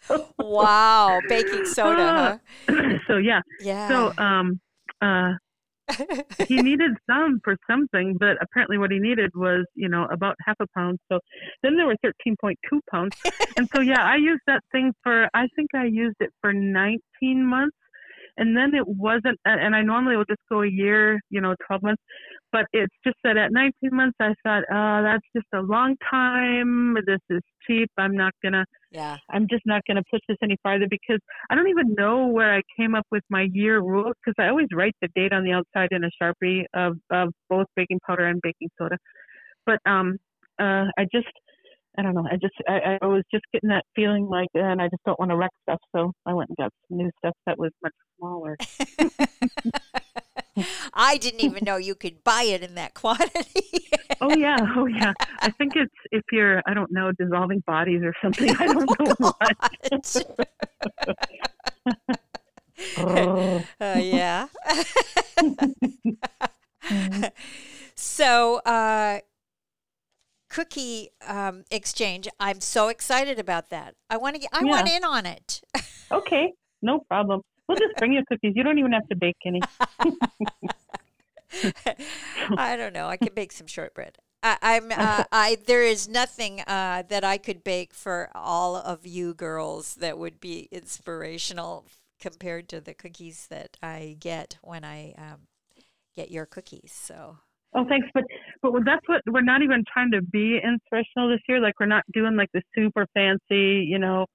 wow, 0.40 1.20
baking 1.28 1.66
soda, 1.66 2.40
huh? 2.70 2.98
so 3.08 3.18
yeah, 3.18 3.42
Yeah. 3.60 3.88
so 3.88 4.14
um, 4.24 4.60
uh, 5.02 5.34
he 6.48 6.62
needed 6.62 6.92
some 7.10 7.40
for 7.44 7.56
something, 7.70 8.18
but 8.20 8.38
apparently 8.42 8.78
what 8.78 8.92
he 8.92 9.00
needed 9.00 9.32
was, 9.36 9.66
you 9.76 9.90
know, 9.90 10.06
about 10.12 10.36
half 10.46 10.58
a 10.60 10.68
pound. 10.76 11.00
So 11.12 11.20
then 11.64 11.76
there 11.76 11.88
were 11.88 11.96
13.2 12.06 12.56
pounds. 12.92 13.16
and 13.58 13.68
so, 13.74 13.82
yeah, 13.82 14.04
I 14.04 14.16
used 14.16 14.42
that 14.48 14.62
thing 14.72 14.94
for, 15.04 15.30
I 15.34 15.48
think 15.56 15.70
I 15.76 15.86
used 15.86 16.18
it 16.20 16.32
for 16.42 16.54
19 16.54 17.00
months. 17.46 17.76
And 18.38 18.56
then 18.56 18.74
it 18.74 18.88
wasn't, 18.88 19.38
and 19.44 19.76
I 19.76 19.82
normally 19.82 20.16
will 20.16 20.26
just 20.26 20.42
go 20.50 20.62
a 20.62 20.68
year, 20.68 21.20
you 21.30 21.42
know, 21.42 21.54
12 21.68 21.84
months. 21.84 22.02
But 22.52 22.66
it's 22.74 22.94
just 23.06 23.18
that 23.24 23.38
at 23.38 23.52
19 23.52 23.90
months, 23.94 24.18
I 24.20 24.34
thought, 24.44 24.64
oh, 24.72 25.04
that's 25.04 25.26
just 25.34 25.48
a 25.54 25.62
long 25.62 25.96
time. 26.10 26.96
This 27.06 27.20
is 27.30 27.42
cheap. 27.66 27.90
I'm 27.98 28.16
not 28.16 28.34
going 28.42 28.54
to, 28.54 28.66
yeah. 28.92 29.18
I'm 29.30 29.48
just 29.50 29.64
not 29.66 29.82
going 29.88 29.98
to 29.98 30.04
push 30.12 30.20
this 30.28 30.38
any 30.44 30.58
farther 30.62 30.86
because 30.90 31.20
I 31.50 31.56
don't 31.56 31.70
even 31.70 31.96
know 31.98 32.28
where 32.28 32.54
I 32.54 32.62
came 32.78 32.94
up 32.94 33.06
with 33.10 33.24
my 33.30 33.48
year 33.54 33.80
rule 33.80 34.12
because 34.24 34.36
I 34.38 34.50
always 34.50 34.68
write 34.74 34.96
the 35.02 35.08
date 35.16 35.32
on 35.32 35.44
the 35.44 35.54
outside 35.54 35.90
in 35.92 36.04
a 36.04 36.10
sharpie 36.22 36.64
of 36.74 36.98
of 37.10 37.34
both 37.50 37.68
baking 37.76 38.00
powder 38.06 38.26
and 38.26 38.42
baking 38.42 38.70
soda. 38.78 38.98
But 39.66 39.80
um, 39.86 40.18
uh, 40.60 40.86
I 40.98 41.06
just 41.12 41.32
I 41.98 42.04
don't 42.04 42.16
know. 42.16 42.26
I 42.30 42.36
just 42.36 42.54
I, 42.68 42.98
I 43.02 43.06
was 43.06 43.24
just 43.34 43.44
getting 43.52 43.70
that 43.70 43.84
feeling 43.96 44.28
like, 44.28 44.48
and 44.54 44.82
I 44.82 44.86
just 44.86 45.04
don't 45.06 45.20
want 45.20 45.32
to 45.32 45.38
wreck 45.38 45.52
stuff, 45.64 45.80
so 45.94 46.14
I 46.26 46.34
went 46.34 46.50
and 46.50 46.58
got 46.58 46.72
some 46.88 46.98
new 46.98 47.12
stuff 47.20 47.36
that 47.46 47.58
was 47.58 47.72
much 47.84 47.94
smaller. 48.18 48.58
I 50.94 51.18
didn't 51.18 51.42
even 51.42 51.64
know 51.64 51.78
you 51.78 51.96
could 51.96 52.24
buy 52.24 52.44
it 52.44 52.62
in 52.64 52.76
that 52.76 52.94
quantity. 53.02 53.90
Oh 54.20 54.36
yeah, 54.36 54.58
oh 54.76 54.86
yeah. 54.86 55.14
I 55.40 55.50
think 55.52 55.76
it's 55.76 55.94
if 56.12 56.24
you're 56.32 56.62
I 56.66 56.74
don't 56.74 56.92
know 56.92 57.12
dissolving 57.12 57.62
bodies 57.66 58.02
or 58.04 58.14
something. 58.22 58.50
I 58.58 58.68
don't 58.68 59.00
know 59.00 59.16
what. 59.18 59.56
uh, 63.80 64.00
yeah. 64.00 64.48
so, 67.96 68.58
uh, 68.58 69.20
cookie 70.50 71.10
um, 71.28 71.64
exchange. 71.72 72.28
I'm 72.40 72.62
so 72.62 72.90
excited 72.90 73.40
about 73.40 73.70
that. 73.70 73.96
I 74.10 74.18
want 74.18 74.36
to 74.36 74.42
get. 74.42 74.50
I 74.54 74.64
want 74.64 74.88
in 74.88 75.04
on 75.04 75.26
it. 75.26 75.62
Okay, 76.12 76.54
no 76.82 77.00
problem. 77.08 77.42
We'll 77.72 77.80
just 77.80 77.96
bring 77.98 78.14
you 78.14 78.24
cookies. 78.28 78.54
You 78.56 78.64
don't 78.64 78.80
even 78.80 78.92
have 78.92 79.08
to 79.08 79.16
bake 79.16 79.38
any. 79.46 79.62
I 82.58 82.76
don't 82.76 82.94
know. 82.94 83.08
I 83.08 83.16
can 83.18 83.34
bake 83.34 83.54
some 83.54 83.68
shortbread. 83.68 84.18
I, 84.44 84.58
I'm. 84.62 84.92
Uh, 84.92 85.24
I 85.32 85.58
there 85.66 85.84
is 85.84 86.10
nothing 86.10 86.62
uh, 86.62 87.04
that 87.08 87.24
I 87.24 87.38
could 87.38 87.64
bake 87.64 87.94
for 87.94 88.30
all 88.36 88.76
of 88.76 89.06
you 89.06 89.34
girls 89.34 89.96
that 89.96 90.18
would 90.18 90.42
be 90.42 90.68
inspirational 90.72 91.86
compared 92.20 92.68
to 92.70 92.82
the 92.82 92.94
cookies 92.94 93.48
that 93.50 93.78
I 93.82 94.18
get 94.20 94.58
when 94.62 94.84
I 94.84 95.14
um, 95.18 95.48
get 96.14 96.30
your 96.30 96.46
cookies. 96.46 96.92
So 96.94 97.38
Oh, 97.74 97.86
thanks. 97.88 98.08
But 98.14 98.26
but 98.62 98.84
that's 98.86 99.08
what 99.08 99.22
we're 99.28 99.42
not 99.42 99.62
even 99.62 99.84
trying 99.92 100.12
to 100.12 100.22
be 100.22 100.60
inspirational 100.62 101.30
this 101.30 101.40
year. 101.48 101.62
Like 101.62 101.80
we're 101.80 101.86
not 101.86 102.04
doing 102.14 102.36
like 102.36 102.50
the 102.54 102.62
super 102.76 103.08
fancy, 103.14 103.86
you 103.88 103.98
know, 103.98 104.26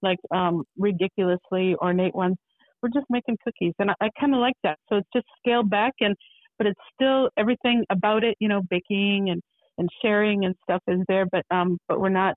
like 0.00 0.18
um 0.30 0.62
ridiculously 0.78 1.74
ornate 1.80 2.14
ones. 2.14 2.36
We're 2.84 2.90
just 3.00 3.06
making 3.08 3.38
cookies, 3.42 3.72
and 3.78 3.90
I, 3.90 3.94
I 4.02 4.10
kind 4.20 4.34
of 4.34 4.40
like 4.40 4.56
that. 4.62 4.76
So 4.90 4.96
it's 4.96 5.08
just 5.14 5.24
scaled 5.38 5.70
back, 5.70 5.94
and 6.00 6.14
but 6.58 6.66
it's 6.66 6.80
still 6.92 7.30
everything 7.38 7.82
about 7.88 8.24
it, 8.24 8.36
you 8.40 8.48
know, 8.48 8.60
baking 8.68 9.30
and 9.30 9.40
and 9.78 9.88
sharing 10.02 10.44
and 10.44 10.54
stuff 10.64 10.82
is 10.86 11.00
there. 11.08 11.24
But 11.32 11.44
um, 11.50 11.78
but 11.88 11.98
we're 11.98 12.10
not 12.10 12.34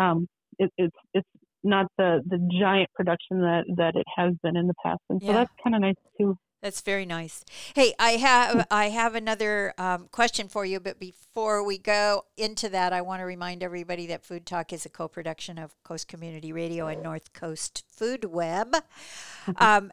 um, 0.00 0.28
it, 0.60 0.70
it's 0.78 0.96
it's 1.14 1.28
not 1.64 1.86
the 1.98 2.22
the 2.28 2.38
giant 2.60 2.88
production 2.94 3.40
that 3.40 3.64
that 3.76 3.96
it 3.96 4.06
has 4.16 4.34
been 4.44 4.56
in 4.56 4.68
the 4.68 4.74
past, 4.84 5.00
and 5.10 5.20
so 5.20 5.32
Yeah. 5.32 5.38
that's 5.38 5.50
kind 5.64 5.74
of 5.74 5.82
nice 5.82 5.96
too. 6.16 6.36
That's 6.62 6.80
very 6.80 7.06
nice. 7.06 7.44
Hey, 7.74 7.94
I 8.00 8.12
have 8.12 8.66
I 8.70 8.88
have 8.88 9.14
another 9.14 9.74
um, 9.78 10.08
question 10.10 10.48
for 10.48 10.64
you, 10.64 10.80
but 10.80 10.98
before 10.98 11.64
we 11.64 11.78
go 11.78 12.24
into 12.36 12.68
that, 12.70 12.92
I 12.92 13.00
want 13.00 13.20
to 13.20 13.24
remind 13.26 13.62
everybody 13.62 14.06
that 14.08 14.24
Food 14.24 14.44
Talk 14.44 14.72
is 14.72 14.84
a 14.84 14.88
co-production 14.88 15.56
of 15.58 15.80
Coast 15.84 16.08
Community 16.08 16.52
Radio 16.52 16.88
and 16.88 17.00
North 17.02 17.32
Coast 17.32 17.84
Food 17.90 18.24
Web. 18.24 18.74
Um, 19.56 19.92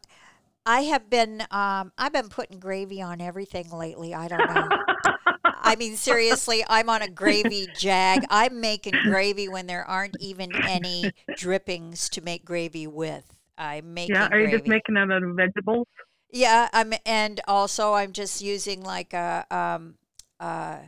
I 0.66 0.82
have 0.82 1.10
been 1.10 1.42
um, 1.52 1.94
I've 1.98 2.12
been 2.12 2.28
putting 2.28 2.60
gravy 2.60 3.02
on 3.02 3.22
everything 3.22 3.70
lately. 3.70 4.14
I 4.14 4.28
don't 4.28 4.54
know. 4.54 4.68
I 5.46 5.76
mean, 5.78 5.96
seriously, 5.96 6.64
I'm 6.68 6.90
on 6.90 7.02
a 7.04 7.08
gravy 7.08 7.68
jag. 7.78 8.26
I'm 8.30 8.60
making 8.60 8.94
gravy 9.04 9.48
when 9.48 9.68
there 9.68 9.86
aren't 9.86 10.18
even 10.20 10.54
any 10.68 11.12
drippings 11.38 12.10
to 12.10 12.22
make 12.22 12.44
gravy 12.44 12.86
with. 12.88 13.24
I'm 13.58 13.94
making 13.94 14.16
Yeah, 14.16 14.28
are 14.28 14.40
you 14.40 14.48
gravy. 14.48 14.58
just 14.58 14.68
making 14.68 14.98
it 14.98 15.12
out 15.12 15.24
of 15.24 15.36
vegetables? 15.36 15.88
Yeah, 16.36 16.68
I'm, 16.74 16.94
and 17.06 17.40
also 17.48 17.94
I'm 17.94 18.12
just 18.12 18.42
using 18.42 18.84
like 18.84 19.14
a 19.14 19.46
um, 19.50 19.96
uh, 20.40 20.80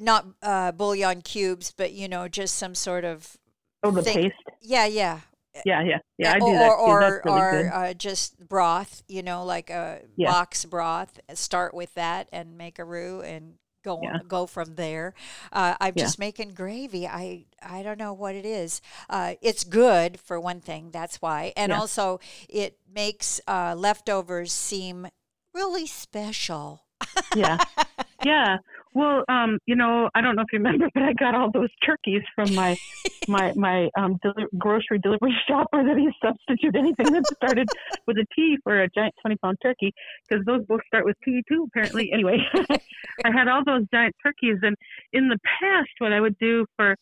not 0.00 0.26
uh, 0.42 0.70
bouillon 0.72 1.22
cubes, 1.22 1.72
but 1.76 1.92
you 1.92 2.08
know, 2.08 2.28
just 2.28 2.56
some 2.56 2.74
sort 2.74 3.04
of 3.04 3.36
Oh, 3.82 3.90
the 3.90 4.00
Think- 4.02 4.20
paste. 4.20 4.36
yeah, 4.60 4.86
yeah, 4.86 5.20
Yeah, 5.64 5.82
yeah, 5.82 5.98
yeah. 6.18 6.34
I 6.34 6.38
do 6.38 6.46
or 6.46 6.52
that 6.54 6.68
too. 6.68 6.82
or 6.82 7.00
That's 7.00 7.24
really 7.24 7.40
or 7.40 7.50
good. 7.64 7.66
uh, 7.72 7.94
just 7.94 8.48
broth, 8.48 9.02
you 9.08 9.24
know, 9.24 9.44
like 9.44 9.70
a 9.70 10.02
Yeah. 10.16 10.30
box 10.30 10.64
broth. 10.64 11.18
Start 11.34 11.74
with 11.74 11.92
that 11.94 12.28
and 12.32 12.56
make 12.56 12.78
a 12.78 12.84
roux 12.84 13.22
and 13.22 13.54
go 13.82 14.12
Yeah. 14.12 14.20
go 14.28 14.46
from 14.46 14.74
there. 14.76 15.14
Uh, 15.52 15.74
I'm 15.80 15.94
Yeah. 15.94 15.96
just 15.96 16.18
making 16.18 16.54
gravy. 16.54 17.06
I 17.06 17.44
I 17.62 17.82
don't 17.82 17.98
know 17.98 18.12
what 18.12 18.34
it 18.34 18.44
is. 18.46 18.80
Uh, 19.08 19.34
it's 19.42 19.64
good 19.64 20.20
for 20.20 20.40
one 20.40 20.60
thing. 20.60 20.90
That's 20.92 21.20
why, 21.22 21.52
and 21.56 21.72
Yeah. 21.72 21.74
also 21.74 22.20
it 22.48 22.78
makes 22.92 23.40
uh, 23.46 23.74
leftovers 23.76 24.52
seem 24.52 25.08
really 25.54 25.86
special. 25.86 26.82
yeah, 27.32 27.58
yeah. 28.22 28.58
Well, 28.94 29.24
um, 29.28 29.58
you 29.66 29.76
know, 29.76 30.10
I 30.14 30.20
don't 30.20 30.36
know 30.36 30.42
if 30.42 30.52
you 30.52 30.58
remember, 30.58 30.88
but 30.94 31.02
I 31.02 31.12
got 31.14 31.34
all 31.34 31.50
those 31.50 31.70
turkeys 31.84 32.22
from 32.34 32.54
my 32.54 32.76
my 33.28 33.52
my 33.54 33.88
um 33.96 34.18
deli- 34.22 34.48
grocery 34.58 34.98
delivery 34.98 35.32
shopper 35.48 35.82
that 35.84 35.96
he 35.96 36.08
substitute 36.20 36.74
anything 36.76 37.12
that 37.12 37.22
started 37.36 37.68
with 38.06 38.16
a 38.18 38.26
T 38.34 38.58
for 38.64 38.82
a 38.82 38.88
giant 38.90 39.14
twenty 39.22 39.36
pound 39.36 39.58
turkey 39.62 39.92
because 40.28 40.44
those 40.44 40.64
both 40.66 40.80
start 40.86 41.04
with 41.04 41.16
T 41.24 41.42
too. 41.48 41.66
Apparently, 41.68 42.10
anyway, 42.12 42.38
I 43.24 43.30
had 43.32 43.48
all 43.48 43.62
those 43.64 43.86
giant 43.92 44.14
turkeys, 44.22 44.58
and 44.62 44.76
in 45.12 45.28
the 45.28 45.38
past, 45.60 45.90
what 45.98 46.12
I 46.12 46.20
would 46.20 46.36
do 46.38 46.66
for 46.76 46.96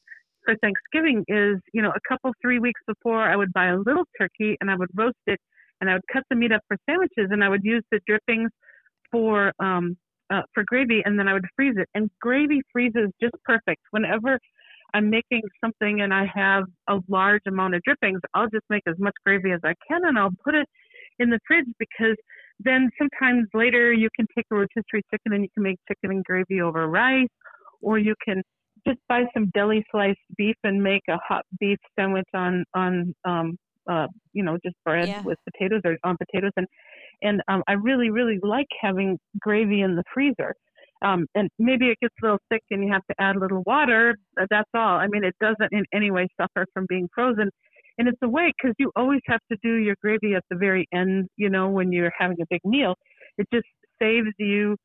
for 0.44 0.56
Thanksgiving 0.62 1.24
is, 1.28 1.58
you 1.74 1.82
know, 1.82 1.90
a 1.90 2.00
couple 2.08 2.32
three 2.40 2.58
weeks 2.58 2.80
before, 2.86 3.22
I 3.22 3.36
would 3.36 3.52
buy 3.52 3.66
a 3.66 3.76
little 3.76 4.04
turkey 4.18 4.56
and 4.60 4.70
I 4.70 4.74
would 4.74 4.88
roast 4.94 5.18
it, 5.26 5.38
and 5.80 5.90
I 5.90 5.94
would 5.94 6.04
cut 6.10 6.22
the 6.30 6.36
meat 6.36 6.52
up 6.52 6.62
for 6.66 6.76
sandwiches, 6.88 7.28
and 7.30 7.44
I 7.44 7.48
would 7.48 7.64
use 7.64 7.84
the 7.90 8.00
drippings 8.06 8.50
for 9.10 9.52
um 9.58 9.96
uh, 10.30 10.42
for 10.54 10.64
gravy, 10.64 11.02
and 11.04 11.18
then 11.18 11.28
I 11.28 11.32
would 11.32 11.46
freeze 11.56 11.74
it. 11.76 11.88
And 11.94 12.10
gravy 12.20 12.62
freezes 12.72 13.10
just 13.20 13.34
perfect. 13.44 13.82
Whenever 13.90 14.38
I'm 14.94 15.10
making 15.10 15.42
something 15.62 16.00
and 16.00 16.12
I 16.12 16.26
have 16.34 16.64
a 16.88 16.98
large 17.08 17.42
amount 17.46 17.74
of 17.74 17.82
drippings, 17.82 18.20
I'll 18.34 18.48
just 18.48 18.64
make 18.70 18.82
as 18.86 18.96
much 18.98 19.14
gravy 19.24 19.52
as 19.52 19.60
I 19.64 19.74
can, 19.88 20.04
and 20.04 20.18
I'll 20.18 20.34
put 20.44 20.54
it 20.54 20.66
in 21.18 21.30
the 21.30 21.38
fridge 21.46 21.66
because 21.78 22.16
then 22.58 22.90
sometimes 22.98 23.48
later 23.54 23.92
you 23.92 24.08
can 24.16 24.26
take 24.36 24.46
a 24.50 24.54
rotisserie 24.54 25.02
chicken 25.10 25.32
and 25.32 25.42
you 25.42 25.48
can 25.54 25.62
make 25.62 25.78
chicken 25.88 26.10
and 26.10 26.24
gravy 26.24 26.60
over 26.60 26.86
rice, 26.88 27.28
or 27.80 27.98
you 27.98 28.14
can 28.24 28.42
just 28.86 28.98
buy 29.08 29.24
some 29.34 29.50
deli 29.54 29.84
sliced 29.90 30.18
beef 30.36 30.56
and 30.64 30.82
make 30.82 31.02
a 31.08 31.18
hot 31.26 31.44
beef 31.58 31.78
sandwich 31.98 32.28
on 32.34 32.64
on 32.74 33.14
um 33.26 33.56
uh 33.90 34.06
you 34.32 34.42
know 34.42 34.56
just 34.64 34.76
bread 34.84 35.08
Yeah. 35.08 35.22
with 35.22 35.38
potatoes 35.52 35.82
or 35.84 35.96
on 36.04 36.16
potatoes 36.16 36.52
and 36.56 36.66
and 37.22 37.40
um 37.48 37.62
I 37.68 37.72
really 37.72 38.10
really 38.10 38.38
like 38.42 38.68
having 38.80 39.18
gravy 39.40 39.82
in 39.82 39.96
the 39.96 40.04
freezer. 40.12 40.54
Um 41.02 41.26
and 41.34 41.48
maybe 41.58 41.86
it 41.88 41.98
gets 42.00 42.14
a 42.22 42.26
little 42.26 42.38
thick 42.50 42.62
and 42.70 42.84
you 42.84 42.92
have 42.92 43.06
to 43.10 43.14
add 43.18 43.36
a 43.36 43.40
little 43.40 43.62
water 43.66 44.16
but 44.36 44.46
that's 44.50 44.70
all. 44.74 44.96
I 44.98 45.06
mean 45.08 45.24
it 45.24 45.34
doesn't 45.40 45.72
in 45.72 45.84
any 45.94 46.10
way 46.10 46.28
suffer 46.40 46.66
from 46.74 46.86
being 46.88 47.08
frozen. 47.14 47.50
And 47.98 48.08
it's 48.08 48.18
a 48.22 48.28
way 48.28 48.52
because 48.56 48.74
you 48.78 48.90
always 48.96 49.20
have 49.26 49.40
to 49.50 49.58
do 49.62 49.74
your 49.74 49.96
gravy 50.02 50.34
at 50.34 50.44
the 50.50 50.56
very 50.56 50.86
end 50.92 51.28
you 51.36 51.50
know 51.50 51.68
when 51.68 51.92
you're 51.92 52.12
having 52.18 52.38
a 52.40 52.46
big 52.48 52.60
meal. 52.64 52.94
It 53.38 53.46
just 53.52 53.66
saves 54.00 54.34
you 54.38 54.76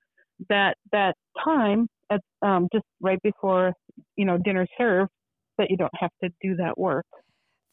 that 0.49 0.75
that 0.91 1.15
time 1.43 1.87
at 2.11 2.21
um 2.41 2.67
just 2.73 2.85
right 3.01 3.21
before 3.23 3.73
you 4.15 4.25
know 4.25 4.37
dinner 4.37 4.67
served 4.77 5.09
that 5.57 5.69
you 5.69 5.77
don't 5.77 5.93
have 5.97 6.11
to 6.23 6.29
do 6.41 6.55
that 6.57 6.77
work. 6.77 7.05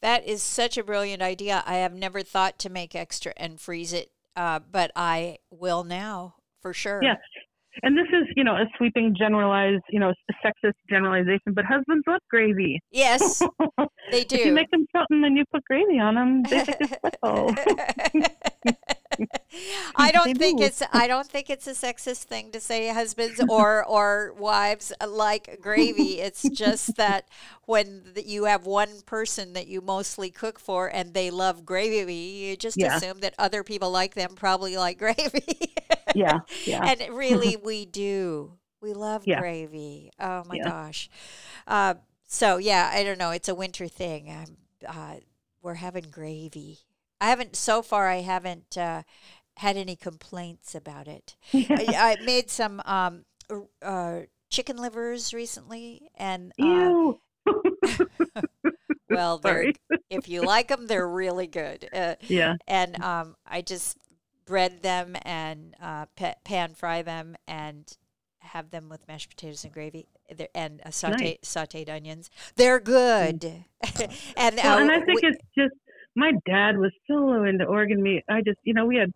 That 0.00 0.26
is 0.26 0.42
such 0.42 0.76
a 0.76 0.82
brilliant 0.82 1.22
idea. 1.22 1.62
I 1.64 1.76
have 1.76 1.94
never 1.94 2.22
thought 2.22 2.58
to 2.60 2.70
make 2.70 2.94
extra 2.94 3.32
and 3.36 3.60
freeze 3.60 3.92
it, 3.92 4.10
uh, 4.36 4.60
but 4.70 4.90
I 4.96 5.38
will 5.50 5.84
now 5.84 6.36
for 6.60 6.72
sure. 6.72 7.02
Yeah. 7.02 7.16
And 7.82 7.96
this 7.96 8.06
is 8.12 8.24
you 8.36 8.44
know 8.44 8.54
a 8.54 8.64
sweeping 8.76 9.14
generalized 9.18 9.82
you 9.90 9.98
know 10.00 10.12
sexist 10.44 10.72
generalization 10.88 11.52
but 11.54 11.64
husbands 11.64 12.04
love 12.06 12.20
gravy 12.30 12.80
Yes, 12.90 13.42
they 14.10 14.24
do. 14.24 14.36
if 14.36 14.44
you 14.46 14.52
make 14.52 14.70
them 14.70 14.86
something 14.94 15.24
and 15.24 15.36
you 15.36 15.44
put 15.52 15.64
gravy 15.64 15.98
on 15.98 16.14
them 16.14 16.42
they 16.50 16.60
think 16.60 16.76
it's 16.80 16.92
special 16.96 17.54
I 19.94 20.10
don't 20.12 20.36
think 20.38 20.58
do. 20.58 20.64
it's 20.64 20.82
I 20.92 21.06
don't 21.06 21.26
think 21.26 21.50
it's 21.50 21.66
a 21.66 21.72
sexist 21.72 22.24
thing 22.24 22.50
to 22.52 22.60
say 22.60 22.88
husbands 22.88 23.40
or 23.48 23.84
or 23.84 24.32
wives 24.38 24.92
like 25.06 25.58
gravy. 25.60 26.20
It's 26.20 26.48
just 26.48 26.96
that 26.96 27.28
when 27.66 28.14
you 28.24 28.44
have 28.44 28.64
one 28.66 29.02
person 29.04 29.52
that 29.52 29.66
you 29.66 29.80
mostly 29.82 30.30
cook 30.30 30.58
for 30.58 30.88
and 30.88 31.12
they 31.12 31.30
love 31.30 31.66
gravy, 31.66 32.14
you 32.14 32.56
just 32.56 32.78
Yeah. 32.78 32.96
assume 32.96 33.20
that 33.20 33.34
other 33.38 33.62
people 33.62 33.90
like 33.90 34.14
them 34.14 34.34
probably 34.34 34.76
like 34.78 34.98
gravy. 34.98 35.74
yeah 36.14 36.40
yeah 36.64 36.88
and 36.88 37.02
really 37.10 37.56
we 37.56 37.84
do. 37.86 38.54
We 38.80 38.94
love 38.94 39.26
Yeah. 39.26 39.42
gravy. 39.42 40.10
Oh 40.18 40.44
my 40.46 40.58
Yeah. 40.58 40.64
gosh. 40.64 41.08
Uh, 41.66 41.94
so 42.26 42.56
yeah, 42.58 42.90
I 42.92 43.04
don't 43.04 43.18
know. 43.18 43.30
It's 43.30 43.48
a 43.48 43.54
winter 43.54 43.88
thing. 43.88 44.30
I'm, 44.30 44.56
uh, 44.86 45.16
we're 45.62 45.74
having 45.74 46.10
gravy. 46.10 46.80
I 47.20 47.28
haven't 47.28 47.56
so 47.56 47.82
far. 47.82 48.08
I 48.08 48.22
haven't 48.22 48.76
uh, 48.76 49.02
had 49.58 49.76
any 49.76 49.96
complaints 49.96 50.74
about 50.74 51.08
it. 51.08 51.36
I, 51.76 51.94
I 51.96 52.16
made 52.22 52.50
some 52.50 52.82
um, 52.84 53.24
uh, 53.82 54.20
chicken 54.50 54.76
livers 54.78 55.32
recently, 55.32 56.10
and 56.16 56.52
uh, 56.60 56.94
Ew. 56.96 57.20
well, 59.08 59.40
if 60.10 60.28
you 60.28 60.42
like 60.42 60.68
them, 60.68 60.86
they're 60.86 61.08
really 61.08 61.46
good. 61.46 61.88
Uh, 61.92 62.16
yeah 62.28 62.56
and 62.66 63.00
um, 63.02 63.36
I 63.46 63.62
just 63.62 63.98
bread 64.52 64.82
them 64.82 65.16
and 65.22 65.74
uh, 65.80 66.04
pa- 66.14 66.34
pan 66.44 66.74
fry 66.74 67.00
them 67.00 67.34
and 67.48 67.96
have 68.40 68.70
them 68.70 68.90
with 68.90 69.08
mashed 69.08 69.30
potatoes 69.30 69.64
and 69.64 69.72
gravy 69.72 70.06
and 70.54 70.82
uh, 70.84 70.90
saute, 70.90 71.38
sauteed 71.42 71.88
onions. 71.88 72.28
They're 72.56 72.78
good. 72.78 73.42
and 74.36 74.56
Well, 74.62 74.76
uh, 74.76 74.80
and 74.82 74.90
I 74.90 75.00
think 75.00 75.22
we- 75.22 75.28
it's 75.30 75.42
just 75.56 75.72
my 76.16 76.32
dad 76.44 76.76
was 76.76 76.92
so 77.10 77.44
into 77.44 77.64
organ 77.64 78.02
meat. 78.02 78.24
I 78.28 78.42
just, 78.42 78.58
you 78.62 78.74
know, 78.74 78.84
we 78.84 78.96
had 78.96 79.10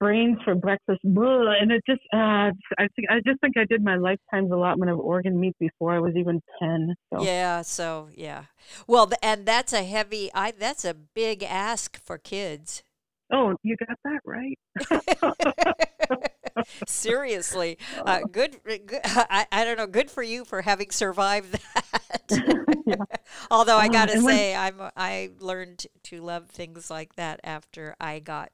brains 0.00 0.38
for 0.42 0.54
breakfast, 0.54 1.00
blah, 1.04 1.52
and 1.60 1.70
it 1.70 1.82
just, 1.86 2.00
uh, 2.14 2.50
I 2.78 2.88
think, 2.96 3.10
I 3.10 3.20
just 3.26 3.42
think 3.42 3.58
I 3.58 3.66
did 3.68 3.84
my 3.84 3.96
lifetime's 3.96 4.50
allotment 4.50 4.90
of 4.90 4.98
organ 5.00 5.38
meat 5.38 5.54
before 5.60 5.92
I 5.92 5.98
was 5.98 6.14
even 6.16 6.40
ten. 6.58 6.94
So 7.12 7.22
yeah. 7.22 7.60
So 7.60 8.08
yeah. 8.14 8.44
Well, 8.86 9.10
and 9.22 9.44
that's 9.44 9.74
a 9.74 9.84
heavy. 9.84 10.30
I 10.34 10.52
that's 10.52 10.86
a 10.86 10.94
big 10.94 11.42
ask 11.42 12.02
for 12.02 12.16
kids. 12.16 12.82
Oh, 13.32 13.56
you 13.62 13.76
got 13.76 13.98
that 14.04 14.20
right. 14.24 14.58
Seriously, 16.86 17.78
uh, 18.04 18.20
good, 18.30 18.62
good. 18.64 18.88
I, 19.04 19.46
I 19.50 19.64
don't 19.64 19.76
know. 19.78 19.86
Good 19.86 20.10
for 20.10 20.22
you 20.22 20.44
for 20.44 20.62
having 20.62 20.90
survived 20.90 21.52
that. 21.52 21.84
Yeah. 22.86 22.96
Although 23.50 23.76
I 23.78 23.86
Uh, 23.86 23.88
gotta 23.88 24.20
when- 24.20 24.34
say, 24.36 24.54
I'm 24.54 24.80
I 24.96 25.30
learned 25.40 25.86
to 26.04 26.20
love 26.20 26.48
things 26.50 26.90
like 26.90 27.14
that 27.16 27.40
after 27.44 27.96
I 28.00 28.18
got 28.18 28.50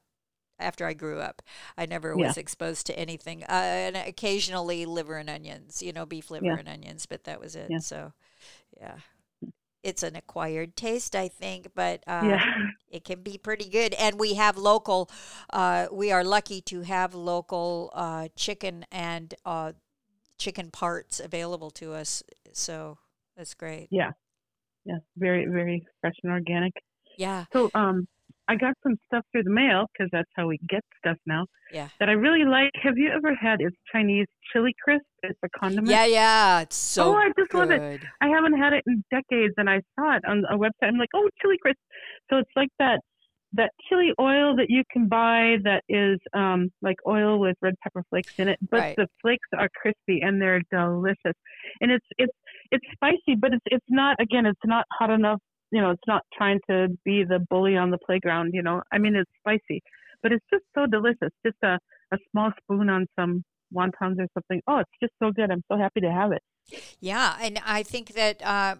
after 0.59 0.85
I 0.85 0.93
grew 0.93 1.19
up. 1.19 1.41
I 1.77 1.85
never 1.85 2.15
Yeah. 2.17 2.27
was 2.27 2.37
exposed 2.37 2.85
to 2.87 2.97
anything, 2.99 3.43
uh, 3.43 3.47
and 3.51 3.95
occasionally 3.97 4.85
liver 4.85 5.17
and 5.17 5.29
onions. 5.29 5.81
You 5.81 5.91
know, 5.93 6.05
beef 6.05 6.31
liver 6.31 6.45
Yeah. 6.45 6.57
and 6.59 6.69
onions, 6.69 7.05
but 7.05 7.23
that 7.25 7.39
was 7.39 7.55
it. 7.55 7.67
Yeah. 7.69 7.79
So, 7.79 8.13
yeah. 8.77 8.97
It's 9.83 10.03
an 10.03 10.15
acquired 10.15 10.75
taste, 10.75 11.15
I 11.15 11.27
think, 11.27 11.67
but 11.73 12.03
uh, 12.05 12.21
yeah, 12.25 12.43
it 12.89 13.03
can 13.03 13.21
be 13.21 13.37
pretty 13.37 13.69
good. 13.69 13.93
And 13.93 14.19
we 14.19 14.33
have 14.33 14.57
local, 14.57 15.09
uh, 15.51 15.87
we 15.91 16.11
are 16.11 16.23
lucky 16.23 16.61
to 16.63 16.81
have 16.81 17.13
local 17.15 17.91
uh, 17.93 18.27
chicken 18.35 18.85
and 18.91 19.33
uh, 19.45 19.73
chicken 20.37 20.69
parts 20.71 21.19
available 21.19 21.71
to 21.71 21.93
us. 21.93 22.23
So 22.53 22.97
that's 23.37 23.53
great. 23.53 23.87
yeah, 23.91 24.11
yeah. 24.85 24.97
Very, 25.17 25.45
very 25.45 25.85
fresh 26.01 26.15
and 26.23 26.33
organic. 26.33 26.73
Yeah. 27.17 27.45
So, 27.53 27.69
um, 27.73 28.07
I 28.49 28.55
got 28.55 28.73
some 28.81 28.97
stuff 29.05 29.23
through 29.31 29.43
the 29.43 29.51
mail 29.51 29.85
because 29.93 30.09
that's 30.11 30.29
how 30.35 30.47
we 30.47 30.57
get 30.67 30.83
stuff 30.97 31.17
now. 31.27 31.45
Yeah. 31.71 31.89
That 31.99 32.09
I 32.09 32.13
really 32.13 32.45
like. 32.45 32.71
Have 32.81 32.97
you 32.97 33.11
ever 33.15 33.35
had? 33.35 33.61
It's 33.61 33.75
Chinese 33.93 34.25
chili 34.51 34.73
crisp. 34.83 35.05
It's 35.23 35.39
a 35.43 35.49
condiment. 35.49 35.89
Yeah, 35.89 36.05
yeah. 36.05 36.61
It's 36.61 36.75
so 36.75 37.03
Oh, 37.03 37.15
I 37.15 37.27
just 37.37 37.51
good. 37.51 37.59
love 37.59 37.71
it. 37.71 38.01
I 38.21 38.27
haven't 38.29 38.57
had 38.57 38.73
it 38.73 38.83
in 38.87 39.03
decades, 39.11 39.53
and 39.57 39.69
I 39.69 39.81
saw 39.97 40.15
it 40.17 40.23
on 40.27 40.43
a 40.51 40.57
website. 40.57 40.87
I'm 40.89 40.97
like, 40.97 41.09
oh, 41.15 41.29
chili 41.41 41.57
crisp. 41.61 41.79
So 42.29 42.37
it's 42.37 42.51
like 42.55 42.69
that 42.79 42.99
that 43.53 43.71
chili 43.89 44.13
oil 44.19 44.55
that 44.55 44.67
you 44.69 44.83
can 44.91 45.07
buy 45.07 45.55
that 45.63 45.81
is 45.89 46.19
um 46.35 46.69
like 46.83 46.97
oil 47.07 47.39
with 47.39 47.57
red 47.61 47.73
pepper 47.83 48.03
flakes 48.09 48.33
in 48.37 48.47
it, 48.47 48.59
but 48.69 48.79
Right. 48.79 48.95
the 48.95 49.07
flakes 49.21 49.47
are 49.57 49.69
crispy 49.75 50.21
and 50.21 50.39
they're 50.41 50.61
delicious. 50.71 51.33
And 51.81 51.91
it's 51.91 52.05
it's 52.17 52.33
it's 52.71 52.85
spicy, 52.93 53.35
but 53.39 53.53
it's 53.53 53.63
it's 53.67 53.85
not 53.89 54.17
again, 54.21 54.45
it's 54.45 54.59
not 54.65 54.85
hot 54.91 55.09
enough. 55.09 55.39
You 55.71 55.81
know, 55.81 55.91
it's 55.91 56.07
not 56.07 56.23
trying 56.37 56.59
to 56.69 56.89
be 57.05 57.23
the 57.23 57.39
bully 57.49 57.75
on 57.75 57.89
the 57.91 57.97
playground. 58.05 58.51
You 58.53 58.61
know, 58.63 58.81
I 58.91 58.97
mean, 58.99 59.15
it's 59.15 59.31
spicy, 59.39 59.81
but 60.21 60.31
it's 60.31 60.45
just 60.51 60.63
so 60.75 60.85
delicious. 60.85 61.31
Just 61.45 61.57
a 61.63 61.79
a 62.11 62.17
small 62.31 62.51
spoon 62.61 62.89
on 62.89 63.07
some 63.19 63.43
wontons 63.73 64.19
or 64.19 64.27
something. 64.33 64.61
Oh, 64.67 64.79
it's 64.79 64.91
just 65.01 65.13
so 65.21 65.31
good. 65.31 65.51
I'm 65.51 65.63
so 65.71 65.77
happy 65.77 66.01
to 66.01 66.11
have 66.11 66.31
it. 66.31 66.41
Yeah, 66.99 67.37
and 67.41 67.59
I 67.65 67.83
think 67.83 68.13
that 68.13 68.41
uh, 68.45 68.75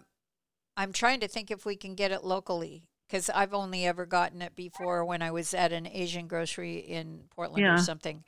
I'm 0.76 0.92
trying 0.94 1.20
to 1.20 1.28
think 1.28 1.50
if 1.50 1.66
we 1.66 1.76
can 1.76 1.96
get 1.96 2.12
it 2.12 2.24
locally 2.24 2.84
because 3.08 3.30
I've 3.30 3.54
only 3.54 3.86
ever 3.86 4.06
gotten 4.06 4.42
it 4.42 4.56
before 4.56 5.04
when 5.04 5.22
I 5.22 5.30
was 5.32 5.54
at 5.54 5.72
an 5.72 5.86
Asian 5.88 6.28
grocery 6.28 6.78
in 6.78 7.24
Portland 7.30 7.68
Yeah. 7.68 7.72
or 7.72 7.78
something. 7.78 8.24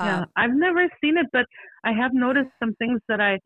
Yeah, 0.00 0.24
Um, 0.24 0.30
I've 0.36 0.54
never 0.54 0.88
seen 1.02 1.18
it, 1.18 1.26
but 1.32 1.46
I 1.84 1.92
have 1.92 2.12
noticed 2.14 2.50
some 2.60 2.74
things 2.74 3.00
that 3.08 3.20
I 3.20 3.38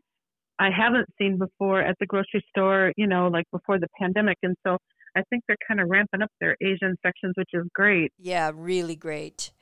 I 0.58 0.70
haven't 0.70 1.08
seen 1.18 1.38
before 1.38 1.80
at 1.82 1.96
the 2.00 2.06
grocery 2.06 2.44
store. 2.50 2.92
You 2.96 3.06
know, 3.08 3.28
like 3.28 3.46
before 3.52 3.78
the 3.80 3.88
pandemic, 4.00 4.38
and 4.42 4.56
so 4.66 4.78
I 5.16 5.22
think 5.30 5.44
they're 5.48 5.58
kind 5.68 5.80
of 5.80 5.88
ramping 5.90 6.22
up 6.22 6.30
their 6.40 6.56
Asian 6.62 6.96
sections, 7.04 7.34
which 7.36 7.50
is 7.54 7.66
great. 7.74 8.12
Yeah, 8.18 8.50
really 8.54 8.96
great. 8.96 9.52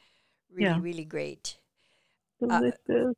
Really, 0.51 0.79
Yeah. 0.79 0.81
really 0.81 1.05
great. 1.05 1.59
Delicious. 2.49 3.15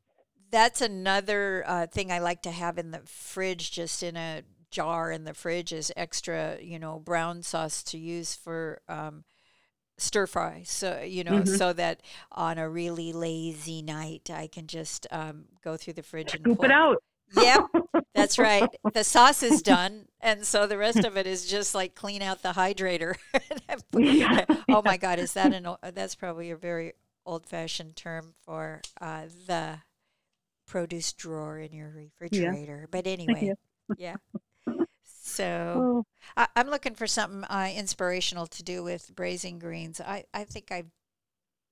That's 0.49 0.81
another 0.81 1.63
uh, 1.67 1.87
thing 1.87 2.11
I 2.11 2.19
like 2.19 2.41
to 2.43 2.51
have 2.51 2.77
in 2.77 2.91
the 2.91 3.01
fridge, 3.05 3.71
just 3.71 4.01
in 4.01 4.15
a 4.15 4.43
jar 4.71 5.11
in 5.11 5.25
the 5.25 5.33
fridge, 5.33 5.73
is 5.73 5.91
extra, 5.97 6.57
you 6.61 6.79
know, 6.79 6.99
brown 6.99 7.43
sauce 7.43 7.83
to 7.83 7.97
use 7.97 8.33
for 8.33 8.81
um, 8.87 9.23
stir 9.97 10.25
fry. 10.27 10.63
So 10.65 11.01
you 11.01 11.23
know, 11.23 11.41
Mhm. 11.41 11.57
so 11.57 11.73
that 11.73 12.01
on 12.31 12.57
a 12.57 12.69
really 12.69 13.11
lazy 13.11 13.81
night, 13.81 14.29
I 14.31 14.47
can 14.47 14.67
just 14.67 15.05
um, 15.11 15.45
go 15.63 15.75
through 15.75 15.93
the 15.93 16.03
fridge 16.03 16.33
and 16.33 16.43
Scoop 16.43 16.57
pull. 16.57 16.65
it 16.65 16.71
out. 16.71 17.03
Yep, 17.33 17.65
that's 18.15 18.39
right. 18.39 18.73
The 18.93 19.03
sauce 19.03 19.43
is 19.43 19.61
done, 19.61 20.07
and 20.21 20.45
so 20.45 20.65
the 20.65 20.77
rest 20.77 21.03
of 21.03 21.17
it 21.17 21.27
is 21.27 21.45
just 21.45 21.75
like 21.75 21.93
clean 21.93 22.21
out 22.21 22.41
the 22.41 22.53
hydrator. 22.53 23.15
Oh 24.69 24.81
my 24.81 24.97
God, 24.97 25.19
is 25.19 25.33
that 25.33 25.51
an? 25.53 25.67
That's 25.93 26.15
probably 26.15 26.51
a 26.51 26.55
very 26.57 26.93
old-fashioned 27.27 27.95
term 27.95 28.33
for 28.43 28.81
uh, 28.99 29.25
the 29.45 29.79
produce 30.65 31.13
drawer 31.13 31.59
in 31.59 31.73
your 31.73 31.89
refrigerator. 31.91 32.87
But 32.89 33.05
anyway, 33.07 33.53
yeah. 33.97 34.15
So 35.03 36.05
I, 36.37 36.47
I'm 36.55 36.67
looking 36.69 36.95
for 36.95 37.05
something 37.05 37.43
uh, 37.43 37.69
inspirational 37.75 38.47
to 38.47 38.63
do 38.63 38.83
with 38.83 39.13
braising 39.15 39.59
greens. 39.59 39.99
I, 39.99 40.23
I 40.33 40.45
think 40.45 40.71
I've 40.71 40.89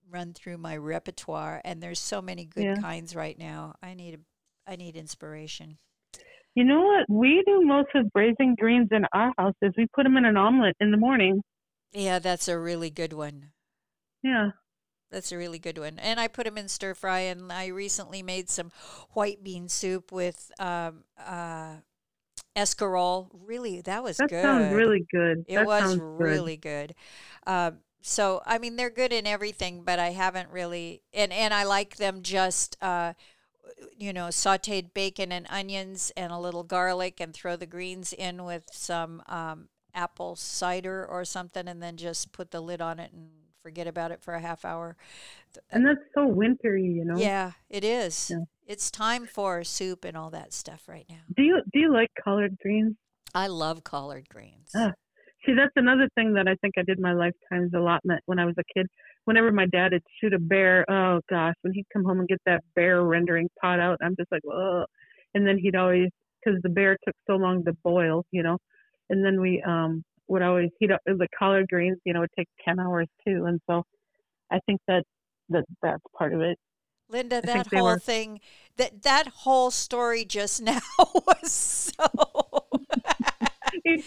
run 0.09 0.33
through 0.33 0.57
my 0.57 0.75
repertoire, 0.77 1.61
and 1.63 1.81
there's 1.81 1.99
so 1.99 2.21
many 2.21 2.45
good 2.45 2.63
Yeah. 2.65 2.75
kinds 2.75 3.15
right 3.15 3.37
now. 3.39 3.75
I 3.81 3.93
need 3.93 4.15
a, 4.15 4.71
I 4.71 4.75
need 4.75 4.95
inspiration. 4.95 5.77
you 6.53 6.63
know 6.65 6.81
what? 6.81 7.05
We 7.09 7.43
do 7.45 7.61
most 7.65 7.89
of 7.95 8.11
braising 8.11 8.55
greens 8.59 8.89
in 8.91 9.05
our 9.13 9.33
house 9.37 9.55
is 9.61 9.71
we 9.77 9.87
put 9.95 10.03
them 10.03 10.17
in 10.17 10.25
an 10.25 10.37
omelet 10.37 10.75
in 10.79 10.91
the 10.91 10.97
morning. 10.97 11.41
Yeah, 11.93 12.19
that's 12.19 12.47
a 12.49 12.59
really 12.59 12.89
good 12.89 13.13
one. 13.13 13.51
Yeah. 14.21 14.49
That's 15.15 15.31
a 15.31 15.37
really 15.37 15.59
good 15.59 15.79
one. 15.79 15.99
And 15.99 16.19
I 16.19 16.27
put 16.27 16.45
them 16.45 16.59
in 16.59 16.67
stir 16.67 16.93
fry, 16.93 17.21
and 17.21 17.51
I 17.51 17.67
recently 17.67 18.21
made 18.23 18.49
some 18.51 18.71
white 19.13 19.43
bean 19.43 19.69
soup 19.69 20.11
with 20.11 20.51
um, 20.59 21.05
uh, 21.17 21.77
escarole. 22.55 23.29
Really, 23.33 23.81
that 23.81 24.03
was 24.03 24.17
That 24.19 24.29
good. 24.29 24.41
sounds 24.41 24.73
really 24.73 25.05
good. 25.11 25.45
It 25.47 25.55
that 25.55 25.65
was 25.65 25.81
sounds 25.81 26.03
good. 26.17 26.45
really 26.45 26.57
good. 26.57 26.95
Um, 27.47 27.79
so 28.01 28.41
I 28.45 28.59
mean, 28.59 28.75
they're 28.75 28.91
good 28.91 29.13
in 29.13 29.27
everything, 29.27 29.83
but 29.83 29.99
I 29.99 30.11
haven't 30.11 30.49
really, 30.51 31.01
and 31.13 31.33
and 31.33 31.53
I 31.53 31.63
like 31.63 31.97
them 31.97 32.21
just. 32.23 32.77
Uh, 32.81 33.13
you 33.97 34.13
know, 34.13 34.27
sauteed 34.27 34.93
bacon 34.93 35.31
and 35.31 35.47
onions 35.49 36.11
and 36.17 36.31
a 36.31 36.39
little 36.39 36.63
garlic, 36.63 37.19
and 37.19 37.33
throw 37.33 37.55
the 37.55 37.65
greens 37.65 38.13
in 38.13 38.43
with 38.45 38.65
some 38.71 39.23
um, 39.27 39.69
apple 39.93 40.35
cider 40.35 41.05
or 41.05 41.25
something, 41.25 41.67
and 41.67 41.81
then 41.81 41.97
just 41.97 42.31
put 42.31 42.51
the 42.51 42.61
lid 42.61 42.81
on 42.81 42.99
it 42.99 43.11
and 43.13 43.29
forget 43.65 43.87
about 43.87 44.11
it 44.11 44.21
for 44.21 44.35
a 44.35 44.39
half 44.39 44.63
hour. 44.63 44.95
And 45.71 45.83
that's 45.83 46.05
so 46.13 46.27
wintry, 46.27 46.83
you 46.83 47.03
know. 47.03 47.17
Yeah, 47.17 47.53
it 47.67 47.83
is. 47.83 48.29
Yeah. 48.29 48.43
It's 48.67 48.91
time 48.91 49.25
for 49.25 49.63
soup 49.63 50.05
and 50.05 50.15
all 50.15 50.29
that 50.29 50.53
stuff 50.53 50.83
right 50.87 51.07
now. 51.09 51.23
Do 51.35 51.41
you 51.41 51.63
do 51.73 51.79
you 51.79 51.91
like 51.91 52.11
collard 52.23 52.59
greens? 52.61 52.95
I 53.33 53.47
love 53.47 53.83
collard 53.83 54.29
greens. 54.29 54.69
Ah. 54.75 54.93
See, 55.43 55.53
that's 55.55 55.73
another 55.75 56.07
thing 56.13 56.33
that 56.35 56.47
I 56.47 56.53
think 56.61 56.75
I 56.77 56.83
did 56.83 56.99
my 56.99 57.13
lifetime's 57.13 57.73
allotment 57.73 58.21
when 58.27 58.37
I 58.37 58.45
was 58.45 58.53
a 58.59 58.63
kid. 58.75 58.85
Whenever 59.23 59.51
my 59.51 59.65
dad 59.65 59.93
would 59.93 60.03
shoot 60.21 60.33
a 60.33 60.39
bear, 60.39 60.85
oh 60.87 61.21
gosh, 61.27 61.55
when 61.63 61.73
he'd 61.73 61.89
come 61.91 62.03
home 62.03 62.19
and 62.19 62.27
get 62.27 62.41
that 62.45 62.61
bear 62.75 63.03
rendering 63.03 63.49
pot 63.59 63.79
out, 63.79 63.97
I'm 64.03 64.15
just 64.15 64.31
like, 64.31 64.43
oh. 64.45 64.85
And 65.33 65.47
then 65.47 65.57
he'd 65.57 65.75
always, 65.75 66.09
because 66.43 66.61
the 66.61 66.69
bear 66.69 66.97
took 67.03 67.15
so 67.25 67.33
long 67.33 67.65
to 67.65 67.73
boil, 67.83 68.25
you 68.29 68.43
know. 68.43 68.59
And 69.09 69.25
then 69.25 69.41
we 69.41 69.63
um 69.65 70.03
would 70.27 70.41
always 70.41 70.69
he'd 70.79 70.91
the 71.05 71.27
collard 71.37 71.67
greens, 71.69 71.97
you 72.05 72.13
know, 72.13 72.21
would 72.21 72.29
take 72.37 72.47
ten 72.63 72.79
hours 72.79 73.07
too. 73.27 73.45
And 73.45 73.59
so, 73.69 73.83
I 74.51 74.59
think 74.65 74.81
that 74.87 75.03
that 75.49 75.65
that's 75.81 76.03
part 76.17 76.33
of 76.33 76.41
it. 76.41 76.57
Linda, 77.09 77.41
think 77.41 77.69
that 77.69 77.77
whole 77.77 77.85
were- 77.85 77.99
thing, 77.99 78.39
that 78.77 79.03
that 79.03 79.27
whole 79.27 79.71
story 79.71 80.25
just 80.25 80.61
now 80.61 80.79
was 80.99 81.51
so. 81.51 82.03
it, 83.85 84.05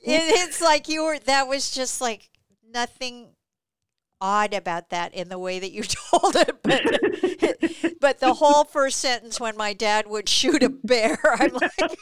it's 0.00 0.60
like 0.60 0.88
you 0.88 1.04
were. 1.04 1.18
That 1.18 1.48
was 1.48 1.70
just 1.70 2.00
like 2.00 2.30
nothing 2.72 3.34
odd 4.20 4.54
about 4.54 4.88
that 4.88 5.12
in 5.12 5.28
the 5.28 5.38
way 5.38 5.58
that 5.58 5.70
you 5.72 5.82
told 6.10 6.34
it, 6.36 6.62
but 6.62 6.82
but 8.00 8.20
the 8.20 8.34
whole 8.34 8.64
first 8.64 9.00
sentence 9.00 9.38
when 9.38 9.56
my 9.56 9.74
dad 9.74 10.06
would 10.06 10.28
shoot 10.28 10.62
a 10.62 10.70
bear, 10.70 11.18
I'm 11.24 11.52
like, 11.52 11.98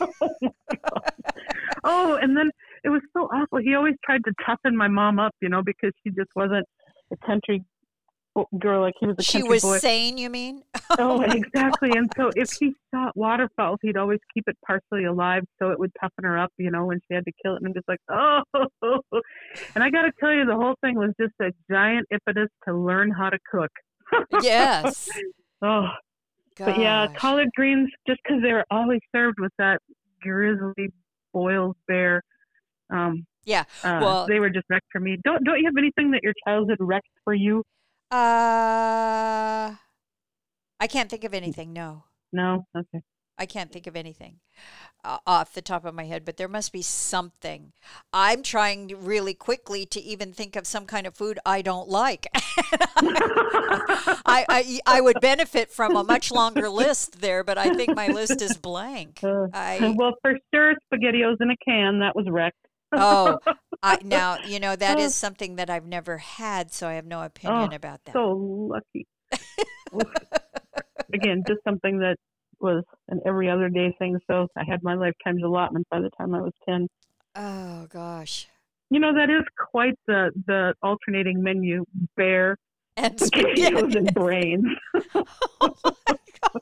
oh, 1.85 2.15
and 2.15 2.37
then 2.37 2.51
it 2.85 2.89
was 2.89 3.03
so 3.13 3.29
awful. 3.33 3.59
He 3.59 3.75
always 3.75 3.95
tried 4.05 4.25
to 4.25 4.33
toughen 4.45 4.77
my 4.77 4.89
mom 4.89 5.19
up, 5.19 5.35
you 5.41 5.49
know, 5.49 5.63
because 5.63 5.93
she 6.03 6.11
just 6.11 6.31
wasn't 6.35 6.67
a 7.13 7.27
country 7.27 7.65
girl 8.59 8.81
like 8.81 8.95
he 8.99 9.07
was 9.07 9.15
a 9.19 9.23
country. 9.23 9.41
she 9.41 9.43
was 9.43 9.63
boy. 9.63 9.79
sane. 9.79 10.19
You 10.19 10.31
mean? 10.31 10.63
Oh, 10.99 11.23
oh 11.23 11.23
exactly. 11.23 11.91
And 11.93 12.13
so 12.15 12.31
if 12.37 12.53
he 12.53 12.75
shot 12.93 13.17
waterfowls, 13.17 13.79
he'd 13.81 13.97
always 13.97 14.19
keep 14.35 14.45
it 14.47 14.59
partially 14.67 15.05
alive 15.07 15.43
so 15.59 15.71
it 15.71 15.79
would 15.79 15.91
toughen 15.99 16.25
her 16.25 16.37
up, 16.37 16.53
you 16.59 16.71
know, 16.71 16.85
when 16.85 17.01
she 17.09 17.15
had 17.15 17.25
to 17.25 17.33
kill 17.43 17.55
it. 17.55 17.63
And 17.63 17.69
I'm 17.69 17.73
just 17.73 17.89
like, 17.89 18.01
oh. 18.11 18.43
And 19.75 19.83
I 19.83 19.89
got 19.89 20.03
to 20.03 20.13
tell 20.21 20.31
you, 20.33 20.45
the 20.45 20.55
whole 20.55 20.75
thing 20.83 20.97
was 20.97 21.15
just 21.19 21.33
a 21.41 21.51
giant 21.71 22.07
impetus 22.11 22.51
to 22.69 22.75
learn 22.75 23.11
how 23.11 23.31
to 23.31 23.39
cook. 23.51 23.71
yes. 24.43 25.09
Oh, 25.65 25.87
but 26.59 26.77
yeah, 26.77 27.07
collard 27.17 27.49
greens, 27.55 27.89
just 28.05 28.21
because 28.25 28.43
they 28.43 28.53
were 28.53 28.65
always 28.69 28.99
served 29.15 29.39
with 29.39 29.53
that 29.59 29.81
grizzly 30.21 30.93
boiled 31.33 31.77
bear. 31.87 32.21
Um, 32.93 33.27
Yeah, 33.45 33.65
uh, 33.83 33.99
well- 34.03 34.27
they 34.27 34.39
were 34.39 34.51
just 34.51 34.67
wrecked 34.71 34.87
for 34.93 35.01
me. 35.01 35.17
Don't 35.25 35.43
don't 35.45 35.59
you 35.59 35.65
have 35.67 35.77
anything 35.79 36.11
that 36.13 36.23
your 36.23 36.35
childhood 36.47 36.77
wrecked 36.81 37.09
for 37.25 37.35
you? 37.35 37.65
Uh, 38.11 39.75
I 40.81 40.87
can't 40.89 41.11
think 41.11 41.25
of 41.25 41.35
anything. 41.35 41.73
No, 41.73 42.05
No, 42.33 42.67
okay. 42.77 43.01
I 43.39 43.47
can't 43.47 43.73
think 43.73 43.87
of 43.87 43.97
anything 43.97 44.37
uh, 45.03 45.19
off 45.27 45.55
the 45.55 45.63
top 45.63 45.85
of 45.87 45.95
my 45.95 46.05
head. 46.05 46.25
But 46.25 46.37
there 46.37 46.49
must 46.49 46.73
be 46.73 46.83
something. 46.83 47.73
I'm 48.13 48.43
trying 48.43 48.89
really 49.03 49.35
quickly 49.35 49.87
to 49.87 50.01
even 50.01 50.33
think 50.33 50.55
of 50.55 50.67
some 50.67 50.85
kind 50.87 51.07
of 51.07 51.15
food 51.15 51.39
I 51.47 51.63
don't 51.63 51.89
like. 51.89 52.27
I, 52.35 54.45
I 54.49 54.81
I 54.87 55.01
would 55.01 55.21
benefit 55.21 55.71
from 55.71 55.97
a 55.97 56.05
much 56.05 56.31
longer 56.31 56.69
list 56.69 57.21
there, 57.21 57.43
but 57.43 57.59
I 57.59 57.75
think 57.75 57.97
my 57.97 58.09
list 58.09 58.43
is 58.43 58.57
blank. 58.57 59.21
Uh, 59.25 59.47
I 59.55 59.95
well, 59.97 60.13
for 60.23 60.37
sure, 60.55 60.75
SpaghettiOs 60.93 61.41
in 61.41 61.51
a 61.51 61.57
can 61.65 62.01
that 62.01 62.15
was 62.15 62.27
wrecked. 62.29 62.57
Oh, 62.93 63.39
I 63.83 63.99
now 64.05 64.39
you 64.47 64.61
know 64.61 64.77
that 64.77 64.99
oh. 64.99 65.03
is 65.03 65.15
something 65.15 65.57
that 65.57 65.71
I've 65.71 65.87
never 65.87 66.19
had, 66.19 66.73
so 66.73 66.89
I 66.89 66.95
have 66.95 67.07
no 67.07 67.21
oh, 67.21 67.25
opinion 67.25 67.73
about 67.73 68.05
that. 68.05 68.13
so 68.13 68.33
lucky. 68.71 69.07
Again, 71.15 71.43
just 71.47 71.61
something 71.65 71.99
that 71.99 72.17
was 72.61 72.85
an 73.09 73.21
every 73.27 73.51
other 73.51 73.69
day 73.69 73.95
thing. 73.99 74.19
So 74.31 74.47
I 74.57 74.65
had 74.65 74.83
my 74.83 74.95
lifetime's 74.95 75.43
allotment 75.43 75.87
by 75.91 76.01
the 76.01 76.11
time 76.19 76.35
I 76.35 76.41
was 76.41 76.53
ten. 76.69 76.89
Oh 77.35 77.87
gosh. 77.91 78.49
You 78.91 79.01
know 79.01 79.15
that 79.15 79.31
is 79.31 79.45
quite 79.71 79.95
the 80.07 80.31
the 80.47 80.75
alternating 80.83 81.43
menu: 81.43 81.85
bear, 82.17 82.57
And 82.97 83.17
potatoes, 83.17 83.95
and 83.95 84.13
brains. 84.15 84.67
Oh 85.05 85.25
my 86.09 86.17
God. 86.43 86.61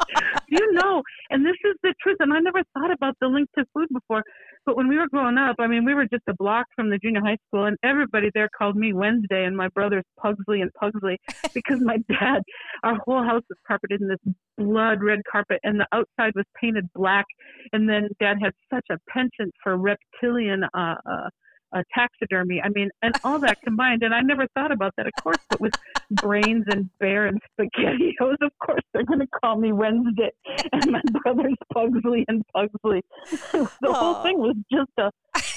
you 0.48 0.72
know, 0.72 1.02
and 1.30 1.44
this 1.44 1.56
is 1.64 1.76
the 1.82 1.94
truth. 2.00 2.18
And 2.20 2.32
I 2.32 2.38
never 2.38 2.62
thought 2.74 2.92
about 2.92 3.16
the 3.20 3.26
link 3.26 3.48
to 3.58 3.64
food 3.74 3.88
before. 3.92 4.22
But 4.66 4.76
when 4.76 4.88
we 4.88 4.98
were 4.98 5.08
growing 5.08 5.38
up, 5.38 5.56
I 5.58 5.66
mean, 5.66 5.84
we 5.84 5.94
were 5.94 6.06
just 6.06 6.22
a 6.28 6.34
block 6.34 6.66
from 6.76 6.90
the 6.90 6.98
junior 6.98 7.20
high 7.24 7.38
school, 7.48 7.64
and 7.64 7.76
everybody 7.82 8.30
there 8.34 8.48
called 8.56 8.76
me 8.76 8.92
Wednesday 8.92 9.44
and 9.44 9.56
my 9.56 9.68
brothers 9.68 10.04
Pugsley 10.20 10.60
and 10.60 10.72
Pugsley 10.74 11.18
because 11.54 11.80
my 11.80 11.98
dad, 12.08 12.42
our 12.82 12.96
whole 13.04 13.22
house 13.22 13.42
was 13.48 13.58
carpeted 13.66 14.00
in 14.00 14.08
this 14.08 14.34
blood 14.58 15.02
red 15.02 15.20
carpet, 15.30 15.60
and 15.62 15.80
the 15.80 15.86
outside 15.92 16.32
was 16.34 16.44
painted 16.60 16.88
black. 16.94 17.24
And 17.72 17.88
then 17.88 18.08
dad 18.20 18.36
had 18.42 18.52
such 18.72 18.86
a 18.90 18.98
penchant 19.08 19.52
for 19.62 19.76
reptilian 19.76 20.64
uh, 20.74 20.94
uh, 21.06 21.30
uh, 21.72 21.82
taxidermy. 21.94 22.60
I 22.62 22.68
mean, 22.70 22.90
and 23.02 23.14
all 23.24 23.38
that 23.40 23.60
combined. 23.62 24.02
And 24.02 24.14
I 24.14 24.20
never 24.20 24.46
thought 24.54 24.72
about 24.72 24.94
that, 24.96 25.06
of 25.06 25.12
course, 25.22 25.38
but 25.48 25.60
with 25.60 25.74
brains 26.10 26.64
and 26.68 26.90
bear 26.98 27.26
and 27.26 27.40
spaghettios, 27.58 28.36
of 28.40 28.52
course, 28.64 28.82
they're 28.92 29.04
going 29.04 29.20
to 29.20 29.26
call 29.26 29.56
me 29.56 29.72
Wednesday. 29.72 30.30
And 30.72 30.92
my 30.92 31.00
brothers 31.22 31.54
Pugsley 31.72 32.24
and 32.28 32.44
Pugsley. 32.54 33.02
the 33.52 33.92
whole 33.92 34.22
thing 34.22 34.38
was 34.38 34.56
just 34.72 34.90
a, 34.98 35.10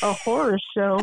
a 0.06 0.14
horror 0.14 0.58
show. 0.76 1.00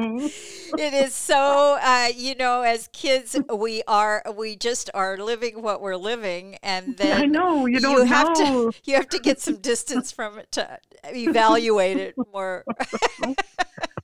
It 0.00 0.94
is 0.94 1.14
so 1.14 1.78
uh, 1.82 2.08
you 2.14 2.34
know 2.36 2.62
as 2.62 2.88
kids 2.92 3.36
we 3.52 3.82
are 3.88 4.22
we 4.36 4.54
just 4.56 4.88
are 4.94 5.16
living 5.18 5.60
what 5.60 5.80
we're 5.80 5.96
living 5.96 6.56
and 6.62 6.96
then 6.98 7.20
I 7.22 7.24
know 7.26 7.66
you 7.66 7.80
don't 7.80 8.06
have 8.06 8.28
know. 8.38 8.70
to 8.70 8.78
you 8.84 8.94
have 8.94 9.08
to 9.08 9.18
get 9.18 9.40
some 9.40 9.56
distance 9.56 10.12
from 10.12 10.38
it 10.38 10.52
to 10.52 10.78
evaluate 11.04 11.96
it 11.96 12.14
more 12.32 12.64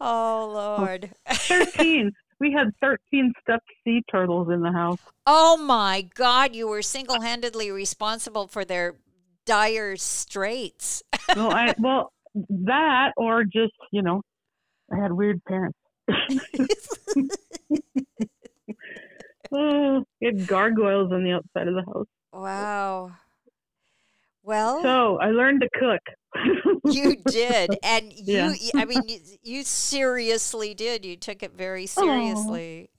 Oh, 0.00 0.76
lord 0.80 1.10
Thirteen. 1.28 2.12
We 2.40 2.52
had 2.52 2.72
thirteen 2.80 3.32
stuffed 3.42 3.64
sea 3.84 4.02
turtles 4.10 4.48
in 4.50 4.60
the 4.60 4.72
house. 4.72 4.98
oh 5.26 5.56
my 5.56 6.06
god 6.14 6.54
you 6.54 6.68
were 6.68 6.82
single-handedly 6.82 7.70
responsible 7.70 8.46
for 8.46 8.64
their 8.64 8.94
dire 9.46 9.96
straits. 9.96 11.02
well, 11.34 11.52
I 11.52 11.74
well 11.78 12.12
that 12.50 13.12
or 13.16 13.44
just 13.44 13.72
you 13.92 14.02
know, 14.02 14.22
I 14.94 15.02
had 15.02 15.12
weird 15.12 15.44
parents. 15.44 15.78
oh, 19.52 20.04
we 20.20 20.26
had 20.26 20.46
gargoyles 20.46 21.12
on 21.12 21.24
the 21.24 21.32
outside 21.32 21.68
of 21.68 21.74
the 21.74 21.84
house. 21.86 22.06
Wow. 22.32 23.12
Well, 24.42 24.82
so 24.82 25.18
I 25.18 25.30
learned 25.30 25.62
to 25.62 25.68
cook. 25.78 26.00
you 26.92 27.16
did, 27.26 27.70
and 27.82 28.12
you. 28.16 28.54
Yeah. 28.58 28.70
I 28.76 28.84
mean, 28.84 29.02
you, 29.06 29.18
you, 29.42 29.62
seriously 29.62 30.74
did. 30.74 31.04
You 31.04 31.16
took 31.16 31.42
it 31.42 31.52
very 31.56 31.86
seriously. 31.86 32.90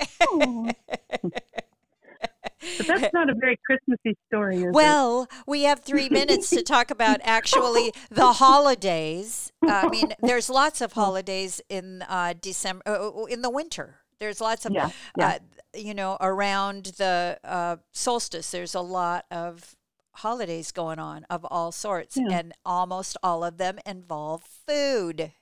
But 2.78 2.88
that's 2.88 3.14
not 3.14 3.30
a 3.30 3.36
very 3.36 3.58
Christmassy 3.66 4.18
story, 4.28 4.70
well, 4.70 5.24
it? 5.24 5.30
we 5.48 5.64
have 5.64 5.80
three 5.80 6.10
minutes 6.10 6.50
to 6.52 6.64
talk 6.64 6.92
about 6.92 7.20
actually 7.24 7.92
the 8.10 8.34
holidays. 8.34 9.52
Uh, 9.66 9.84
I 9.86 9.88
mean, 9.90 10.14
there's 10.22 10.50
lots 10.50 10.82
of 10.82 10.94
holidays 10.94 11.62
in 11.70 12.04
uh, 12.04 12.34
December, 12.40 12.84
uh, 12.88 13.26
in 13.26 13.42
the 13.42 13.50
winter. 13.50 14.00
There's 14.20 14.40
lots 14.42 14.66
of, 14.66 14.72
yeah, 14.74 14.90
yeah. 15.18 15.28
Uh, 15.28 15.40
you 15.76 15.94
know, 15.94 16.18
around 16.22 16.94
the 16.98 17.38
uh, 17.44 17.78
solstice. 17.92 18.52
There's 18.52 18.76
a 18.76 18.82
lot 18.82 19.26
of 19.30 19.76
holidays 20.14 20.72
going 20.72 21.00
on 21.00 21.26
of 21.30 21.46
all 21.46 21.72
sorts, 21.72 22.18
yeah. 22.18 22.38
and 22.38 22.54
almost 22.66 23.18
all 23.22 23.44
of 23.44 23.58
them 23.58 23.80
involve 23.86 24.44
food. 24.44 25.34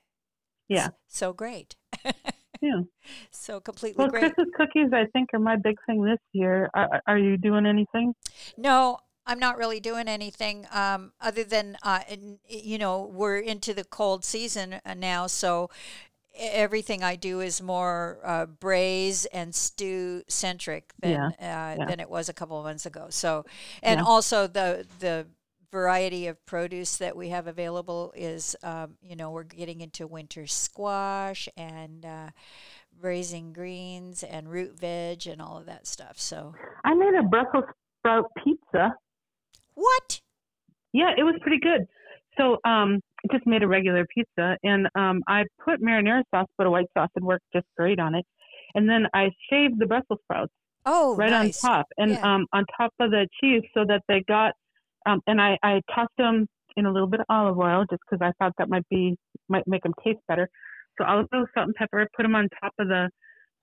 Yeah. 0.67 0.89
So 1.07 1.33
great. 1.33 1.75
yeah. 2.63 2.81
So 3.31 3.59
completely 3.59 3.99
well, 3.99 4.09
great. 4.09 4.21
Christmas 4.21 4.47
cookies, 4.55 4.93
I 4.93 5.05
think, 5.11 5.29
are 5.33 5.39
my 5.39 5.57
big 5.57 5.75
thing 5.85 6.01
this 6.03 6.19
year. 6.31 6.69
Are, 6.73 7.01
are 7.05 7.17
you 7.17 7.37
doing 7.37 7.65
anything? 7.65 8.15
No, 8.57 8.99
I'm 9.25 9.39
not 9.39 9.57
really 9.57 9.79
doing 9.79 10.07
anything 10.07 10.65
um, 10.71 11.11
other 11.19 11.43
than, 11.43 11.77
uh, 11.83 11.99
you 12.47 12.77
know, 12.77 13.11
we're 13.13 13.37
into 13.37 13.73
the 13.73 13.83
cold 13.83 14.23
season 14.23 14.79
uh, 14.85 14.93
now. 14.93 15.27
So 15.27 15.69
everything 16.35 17.03
I 17.03 17.15
do 17.15 17.41
is 17.41 17.61
more 17.61 18.19
uh, 18.23 18.45
braise 18.45 19.25
and 19.25 19.53
stew 19.53 20.23
centric 20.27 20.93
than 20.99 21.11
yeah. 21.11 21.27
Uh, 21.27 21.75
yeah. 21.79 21.85
than 21.87 21.99
it 21.99 22.09
was 22.09 22.29
a 22.29 22.33
couple 22.33 22.57
of 22.57 22.63
months 22.63 22.85
ago. 22.85 23.07
So, 23.09 23.45
and 23.81 23.99
yeah. 23.99 24.05
also 24.05 24.47
the 24.47 24.85
the 24.99 25.27
variety 25.73 26.27
of 26.27 26.45
produce 26.45 26.97
that 26.97 27.17
we 27.17 27.29
have 27.29 27.47
available 27.47 28.13
is, 28.15 28.55
um, 28.61 28.93
you 29.01 29.15
know, 29.15 29.31
we're 29.31 29.41
getting 29.41 29.81
into 29.81 30.05
winter 30.05 30.45
squash 30.45 31.49
and 31.57 32.05
uh, 32.05 32.29
braising 33.01 33.51
greens 33.51 34.21
and 34.21 34.47
root 34.51 34.79
veg 34.79 35.25
and 35.25 35.41
all 35.41 35.57
of 35.57 35.65
that 35.65 35.87
stuff. 35.87 36.19
So, 36.19 36.53
I 36.85 36.93
made 36.93 37.15
a 37.15 37.23
Brussels 37.23 37.63
sprout 37.99 38.25
pizza. 38.43 38.93
What? 39.73 40.21
Yeah, 40.93 41.09
it 41.17 41.23
was 41.23 41.33
pretty 41.41 41.59
good. 41.59 41.87
So, 42.37 42.59
um, 42.65 43.01
just 43.31 43.47
made 43.47 43.63
a 43.63 43.67
regular 43.67 44.05
pizza 44.13 44.57
and 44.63 44.87
um, 44.93 45.23
I 45.27 45.45
put 45.65 45.81
marinara 45.81 46.21
sauce, 46.29 46.47
but 46.55 46.67
a 46.67 46.71
white 46.71 46.85
sauce 46.95 47.09
would 47.15 47.23
work 47.23 47.41
just 47.51 47.65
great 47.75 47.99
on 47.99 48.13
it. 48.13 48.25
And 48.75 48.87
then 48.87 49.07
I 49.15 49.31
shaved 49.49 49.79
the 49.79 49.87
Brussels 49.87 50.19
sprouts. 50.23 50.53
Oh, 50.85 51.15
right 51.15 51.31
nice. 51.31 51.63
on 51.63 51.71
top 51.71 51.85
and 51.97 52.11
yeah. 52.11 52.35
um, 52.35 52.45
on 52.51 52.65
top 52.77 52.91
of 52.99 53.09
the 53.09 53.27
cheese, 53.39 53.63
so 53.73 53.85
that 53.87 54.01
they 54.07 54.21
got. 54.27 54.53
Um, 55.05 55.21
and 55.27 55.41
I, 55.41 55.57
I 55.63 55.81
tossed 55.93 56.13
them 56.17 56.47
in 56.75 56.85
a 56.85 56.91
little 56.91 57.07
bit 57.07 57.19
of 57.19 57.25
olive 57.29 57.57
oil 57.57 57.85
just 57.89 58.01
because 58.09 58.25
I 58.25 58.31
thought 58.39 58.53
that 58.57 58.69
might 58.69 58.87
be 58.89 59.15
might 59.49 59.67
make 59.67 59.83
them 59.83 59.93
taste 60.03 60.19
better. 60.27 60.49
So 60.99 61.05
olive 61.05 61.27
oil, 61.33 61.45
salt, 61.53 61.67
and 61.67 61.75
pepper. 61.75 62.01
I 62.01 62.05
put 62.15 62.23
them 62.23 62.35
on 62.35 62.47
top 62.61 62.73
of 62.79 62.87
the 62.87 63.09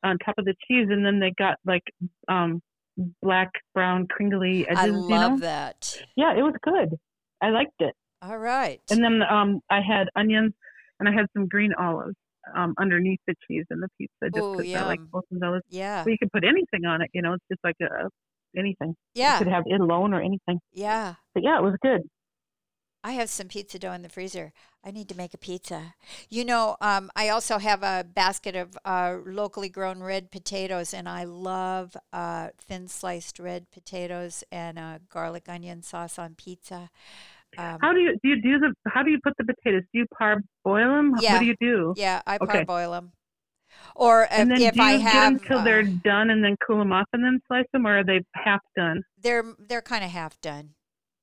on 0.02 0.18
top 0.18 0.36
of 0.38 0.44
the 0.44 0.54
cheese, 0.66 0.88
and 0.90 1.04
then 1.04 1.20
they 1.20 1.32
got 1.38 1.56
like 1.64 1.82
um, 2.28 2.60
black, 3.22 3.50
brown, 3.74 4.06
cringly 4.08 4.66
edges. 4.68 4.78
I 4.78 4.86
love 4.86 5.10
you 5.10 5.16
know? 5.16 5.38
that. 5.38 6.02
Yeah, 6.16 6.32
it 6.36 6.42
was 6.42 6.54
good. 6.62 6.96
I 7.42 7.50
liked 7.50 7.80
it. 7.80 7.94
All 8.22 8.38
right. 8.38 8.80
And 8.90 9.02
then 9.02 9.22
um, 9.22 9.60
I 9.70 9.80
had 9.80 10.08
onions 10.14 10.52
and 10.98 11.08
I 11.08 11.12
had 11.12 11.26
some 11.34 11.48
green 11.48 11.72
olives 11.78 12.14
um, 12.54 12.74
underneath 12.78 13.20
the 13.26 13.34
cheese 13.46 13.64
and 13.70 13.82
the 13.82 13.88
pizza 13.96 14.30
just 14.34 14.56
because 14.56 14.74
I 14.74 14.86
like 14.86 15.00
both 15.10 15.24
of 15.32 15.40
those. 15.40 15.62
Yeah. 15.68 16.04
So 16.04 16.10
you 16.10 16.18
can 16.18 16.28
put 16.30 16.44
anything 16.44 16.84
on 16.84 17.02
it, 17.02 17.10
you 17.14 17.22
know, 17.22 17.32
it's 17.34 17.44
just 17.50 17.60
like 17.64 17.76
a 17.80 18.08
anything. 18.56 18.94
Yeah. 19.14 19.34
You 19.34 19.44
could 19.44 19.52
have 19.52 19.64
it 19.66 19.80
alone 19.80 20.14
or 20.14 20.20
anything. 20.20 20.60
Yeah. 20.72 21.14
But 21.34 21.42
yeah, 21.42 21.58
it 21.58 21.62
was 21.62 21.74
good. 21.82 22.02
I 23.02 23.12
have 23.12 23.30
some 23.30 23.48
pizza 23.48 23.78
dough 23.78 23.92
in 23.92 24.02
the 24.02 24.10
freezer. 24.10 24.52
I 24.84 24.90
need 24.90 25.08
to 25.08 25.16
make 25.16 25.32
a 25.32 25.38
pizza. 25.38 25.94
You 26.28 26.44
know, 26.44 26.76
um, 26.82 27.10
I 27.16 27.30
also 27.30 27.58
have 27.58 27.82
a 27.82 28.04
basket 28.04 28.54
of 28.54 28.76
uh, 28.84 29.16
locally 29.24 29.70
grown 29.70 30.02
red 30.02 30.30
potatoes, 30.30 30.92
and 30.92 31.08
I 31.08 31.24
love 31.24 31.96
uh, 32.12 32.48
thin 32.58 32.88
sliced 32.88 33.38
red 33.38 33.70
potatoes 33.70 34.44
and 34.52 34.78
a 34.78 35.00
garlic 35.08 35.48
onion 35.48 35.82
sauce 35.82 36.18
on 36.18 36.34
pizza. 36.34 36.90
Um, 37.58 37.78
how 37.80 37.92
do 37.92 38.00
you 38.00 38.16
do 38.22 38.28
you 38.28 38.42
do 38.42 38.58
the 38.58 38.74
how 38.86 39.02
do 39.02 39.10
you 39.10 39.18
put 39.24 39.32
the 39.38 39.44
potatoes? 39.44 39.82
Do 39.92 40.00
you 40.00 40.06
parboil 40.16 40.96
them? 40.96 41.14
Yeah. 41.20 41.32
What 41.32 41.40
do 41.40 41.46
you 41.46 41.56
do? 41.60 41.94
Yeah, 41.96 42.22
I 42.26 42.36
okay. 42.40 42.64
parboil 42.64 42.92
them. 42.92 43.12
Or 43.94 44.24
if, 44.24 44.30
and 44.32 44.50
then 44.50 44.62
if 44.62 44.74
do 44.74 44.80
you 44.80 44.86
I 44.86 44.96
get 44.98 45.12
have 45.12 45.38
them 45.38 45.48
till 45.48 45.58
uh, 45.58 45.64
they're 45.64 45.82
done 45.82 46.30
and 46.30 46.42
then 46.42 46.56
cool 46.66 46.78
them 46.78 46.92
off 46.92 47.06
and 47.12 47.24
then 47.24 47.40
slice 47.46 47.66
them, 47.72 47.86
or 47.86 47.98
are 47.98 48.04
they 48.04 48.22
half 48.34 48.60
done? 48.76 49.02
They're 49.20 49.44
they're 49.58 49.82
kind 49.82 50.04
of 50.04 50.10
half 50.10 50.40
done. 50.40 50.74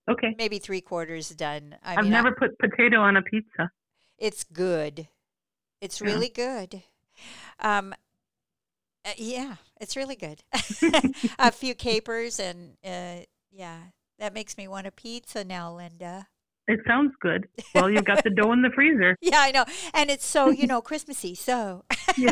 Okay. 0.10 0.36
Maybe 0.38 0.60
three 0.60 0.82
quarters 0.82 1.30
done. 1.30 1.76
I 1.84 1.96
have 1.96 2.06
never 2.06 2.30
I, 2.30 2.40
put 2.40 2.58
potato 2.60 3.02
on 3.02 3.18
a 3.18 3.22
pizza. 3.22 3.72
It's 4.18 4.44
good. 4.44 5.08
It's 5.82 6.02
yeah. 6.02 6.08
really 6.08 6.30
good. 6.30 6.84
Um, 7.60 7.94
uh, 9.06 9.12
yeah, 9.18 9.56
it's 9.82 9.96
really 9.96 10.16
good. 10.16 10.44
a 11.40 11.52
few 11.52 11.76
capers 11.76 12.40
and 12.40 12.78
uh, 12.86 13.26
yeah, 13.52 13.80
that 14.20 14.34
makes 14.34 14.58
me 14.58 14.68
want 14.68 14.88
a 14.88 14.92
pizza 14.92 15.44
now, 15.44 15.74
Linda. 15.76 16.28
It 16.68 16.82
sounds 16.86 17.14
good. 17.22 17.48
Well, 17.74 17.90
you've 17.90 18.04
got 18.04 18.24
the 18.26 18.30
dough 18.30 18.52
in 18.52 18.62
the 18.62 18.70
freezer. 18.70 19.16
Yeah, 19.28 19.40
I 19.40 19.52
know. 19.52 19.66
And 19.94 20.10
it's 20.10 20.26
so, 20.26 20.50
you 20.50 20.68
know, 20.68 20.82
Christmassy. 20.82 21.36
So. 21.36 21.84
yeah. 22.18 22.32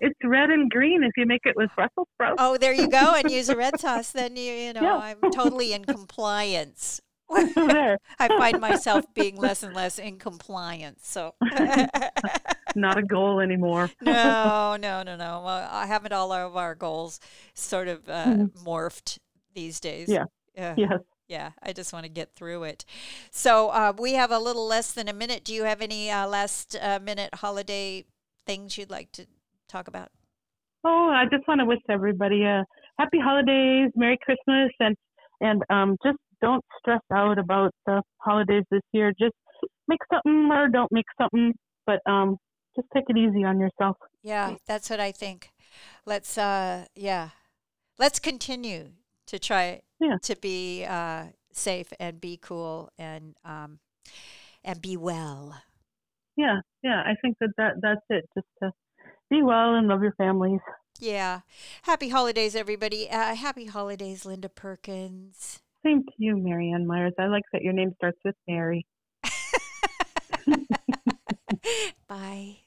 it's 0.00 0.18
red 0.24 0.50
and 0.50 0.70
green 0.70 1.02
if 1.04 1.12
you 1.16 1.26
make 1.26 1.42
it 1.44 1.54
with 1.56 1.70
Brussels 1.74 2.08
sprouts. 2.14 2.36
Oh, 2.38 2.56
there 2.56 2.72
you 2.72 2.88
go. 2.88 3.14
And 3.14 3.30
use 3.30 3.48
a 3.48 3.56
red 3.56 3.80
sauce. 3.80 4.10
Then, 4.10 4.36
you, 4.36 4.52
you 4.52 4.72
know, 4.72 4.82
yeah. 4.82 4.96
I'm 4.96 5.30
totally 5.30 5.72
in 5.72 5.84
compliance. 5.84 7.00
I 7.30 8.28
find 8.28 8.60
myself 8.60 9.06
being 9.14 9.36
less 9.36 9.62
and 9.62 9.74
less 9.74 9.98
in 9.98 10.18
compliance. 10.18 11.08
So. 11.08 11.34
Not 12.74 12.98
a 12.98 13.02
goal 13.02 13.40
anymore. 13.40 13.90
no, 14.02 14.76
no, 14.78 15.02
no, 15.02 15.16
no. 15.16 15.42
Well, 15.44 15.68
I 15.70 15.86
haven't 15.86 16.12
all 16.12 16.32
of 16.32 16.56
our 16.56 16.74
goals 16.74 17.20
sort 17.54 17.88
of 17.88 18.08
uh, 18.08 18.24
mm-hmm. 18.26 18.68
morphed 18.68 19.18
these 19.54 19.80
days. 19.80 20.08
Yeah. 20.08 20.24
Yeah. 20.54 20.74
Yes. 20.76 21.00
Yeah, 21.32 21.52
I 21.62 21.72
just 21.72 21.94
want 21.94 22.04
to 22.04 22.10
get 22.10 22.34
through 22.36 22.64
it. 22.64 22.84
So 23.30 23.70
uh, 23.70 23.94
we 23.98 24.12
have 24.12 24.30
a 24.30 24.38
little 24.38 24.66
less 24.66 24.92
than 24.92 25.08
a 25.08 25.14
minute. 25.14 25.44
Do 25.44 25.54
you 25.54 25.64
have 25.64 25.80
any 25.80 26.10
uh, 26.10 26.26
last 26.28 26.76
uh, 26.78 26.98
minute 27.02 27.36
holiday 27.36 28.04
things 28.46 28.76
you'd 28.76 28.90
like 28.90 29.12
to 29.12 29.24
talk 29.66 29.88
about? 29.88 30.10
Oh, 30.84 31.08
I 31.08 31.24
just 31.34 31.48
want 31.48 31.60
to 31.60 31.64
wish 31.64 31.78
everybody 31.88 32.42
a 32.42 32.66
happy 32.98 33.18
holidays, 33.18 33.90
Merry 33.96 34.18
Christmas, 34.22 34.72
and 34.78 34.94
and 35.40 35.62
um, 35.70 35.96
just 36.04 36.18
don't 36.42 36.62
stress 36.78 37.00
out 37.10 37.38
about 37.38 37.72
the 37.86 38.02
holidays 38.18 38.64
this 38.70 38.82
year. 38.92 39.14
Just 39.18 39.34
make 39.88 40.00
something 40.12 40.50
or 40.52 40.68
don't 40.68 40.92
make 40.92 41.06
something, 41.18 41.54
but 41.86 42.00
um, 42.04 42.36
just 42.76 42.88
take 42.92 43.04
it 43.08 43.16
easy 43.16 43.42
on 43.42 43.58
yourself. 43.58 43.96
Yeah, 44.22 44.56
that's 44.66 44.90
what 44.90 45.00
I 45.00 45.12
think. 45.12 45.50
Let's 46.04 46.36
uh, 46.36 46.84
yeah, 46.94 47.30
let's 47.98 48.18
continue 48.18 48.90
to 49.28 49.38
try 49.38 49.80
yeah. 50.02 50.16
to 50.22 50.36
be 50.36 50.84
uh, 50.84 51.26
safe 51.52 51.92
and 51.98 52.20
be 52.20 52.36
cool 52.36 52.90
and 52.98 53.36
um, 53.44 53.78
and 54.64 54.82
be 54.82 54.96
well. 54.96 55.62
Yeah, 56.36 56.60
yeah. 56.82 57.02
I 57.04 57.14
think 57.20 57.36
that, 57.40 57.50
that 57.56 57.74
that's 57.80 58.00
it. 58.10 58.28
Just 58.34 58.46
to 58.62 58.72
be 59.30 59.42
well 59.42 59.74
and 59.74 59.88
love 59.88 60.02
your 60.02 60.14
families. 60.14 60.60
Yeah. 60.98 61.40
Happy 61.82 62.08
holidays, 62.08 62.54
everybody. 62.54 63.10
Uh, 63.10 63.34
happy 63.34 63.66
holidays, 63.66 64.24
Linda 64.24 64.48
Perkins. 64.48 65.60
Same 65.84 66.04
to 66.04 66.12
you, 66.16 66.36
Merianne 66.36 66.86
Myers. 66.86 67.14
I 67.18 67.26
like 67.26 67.42
that 67.52 67.62
your 67.62 67.72
name 67.72 67.92
starts 67.96 68.18
with 68.24 68.36
Mary. 68.46 68.86
Bye. 72.08 72.58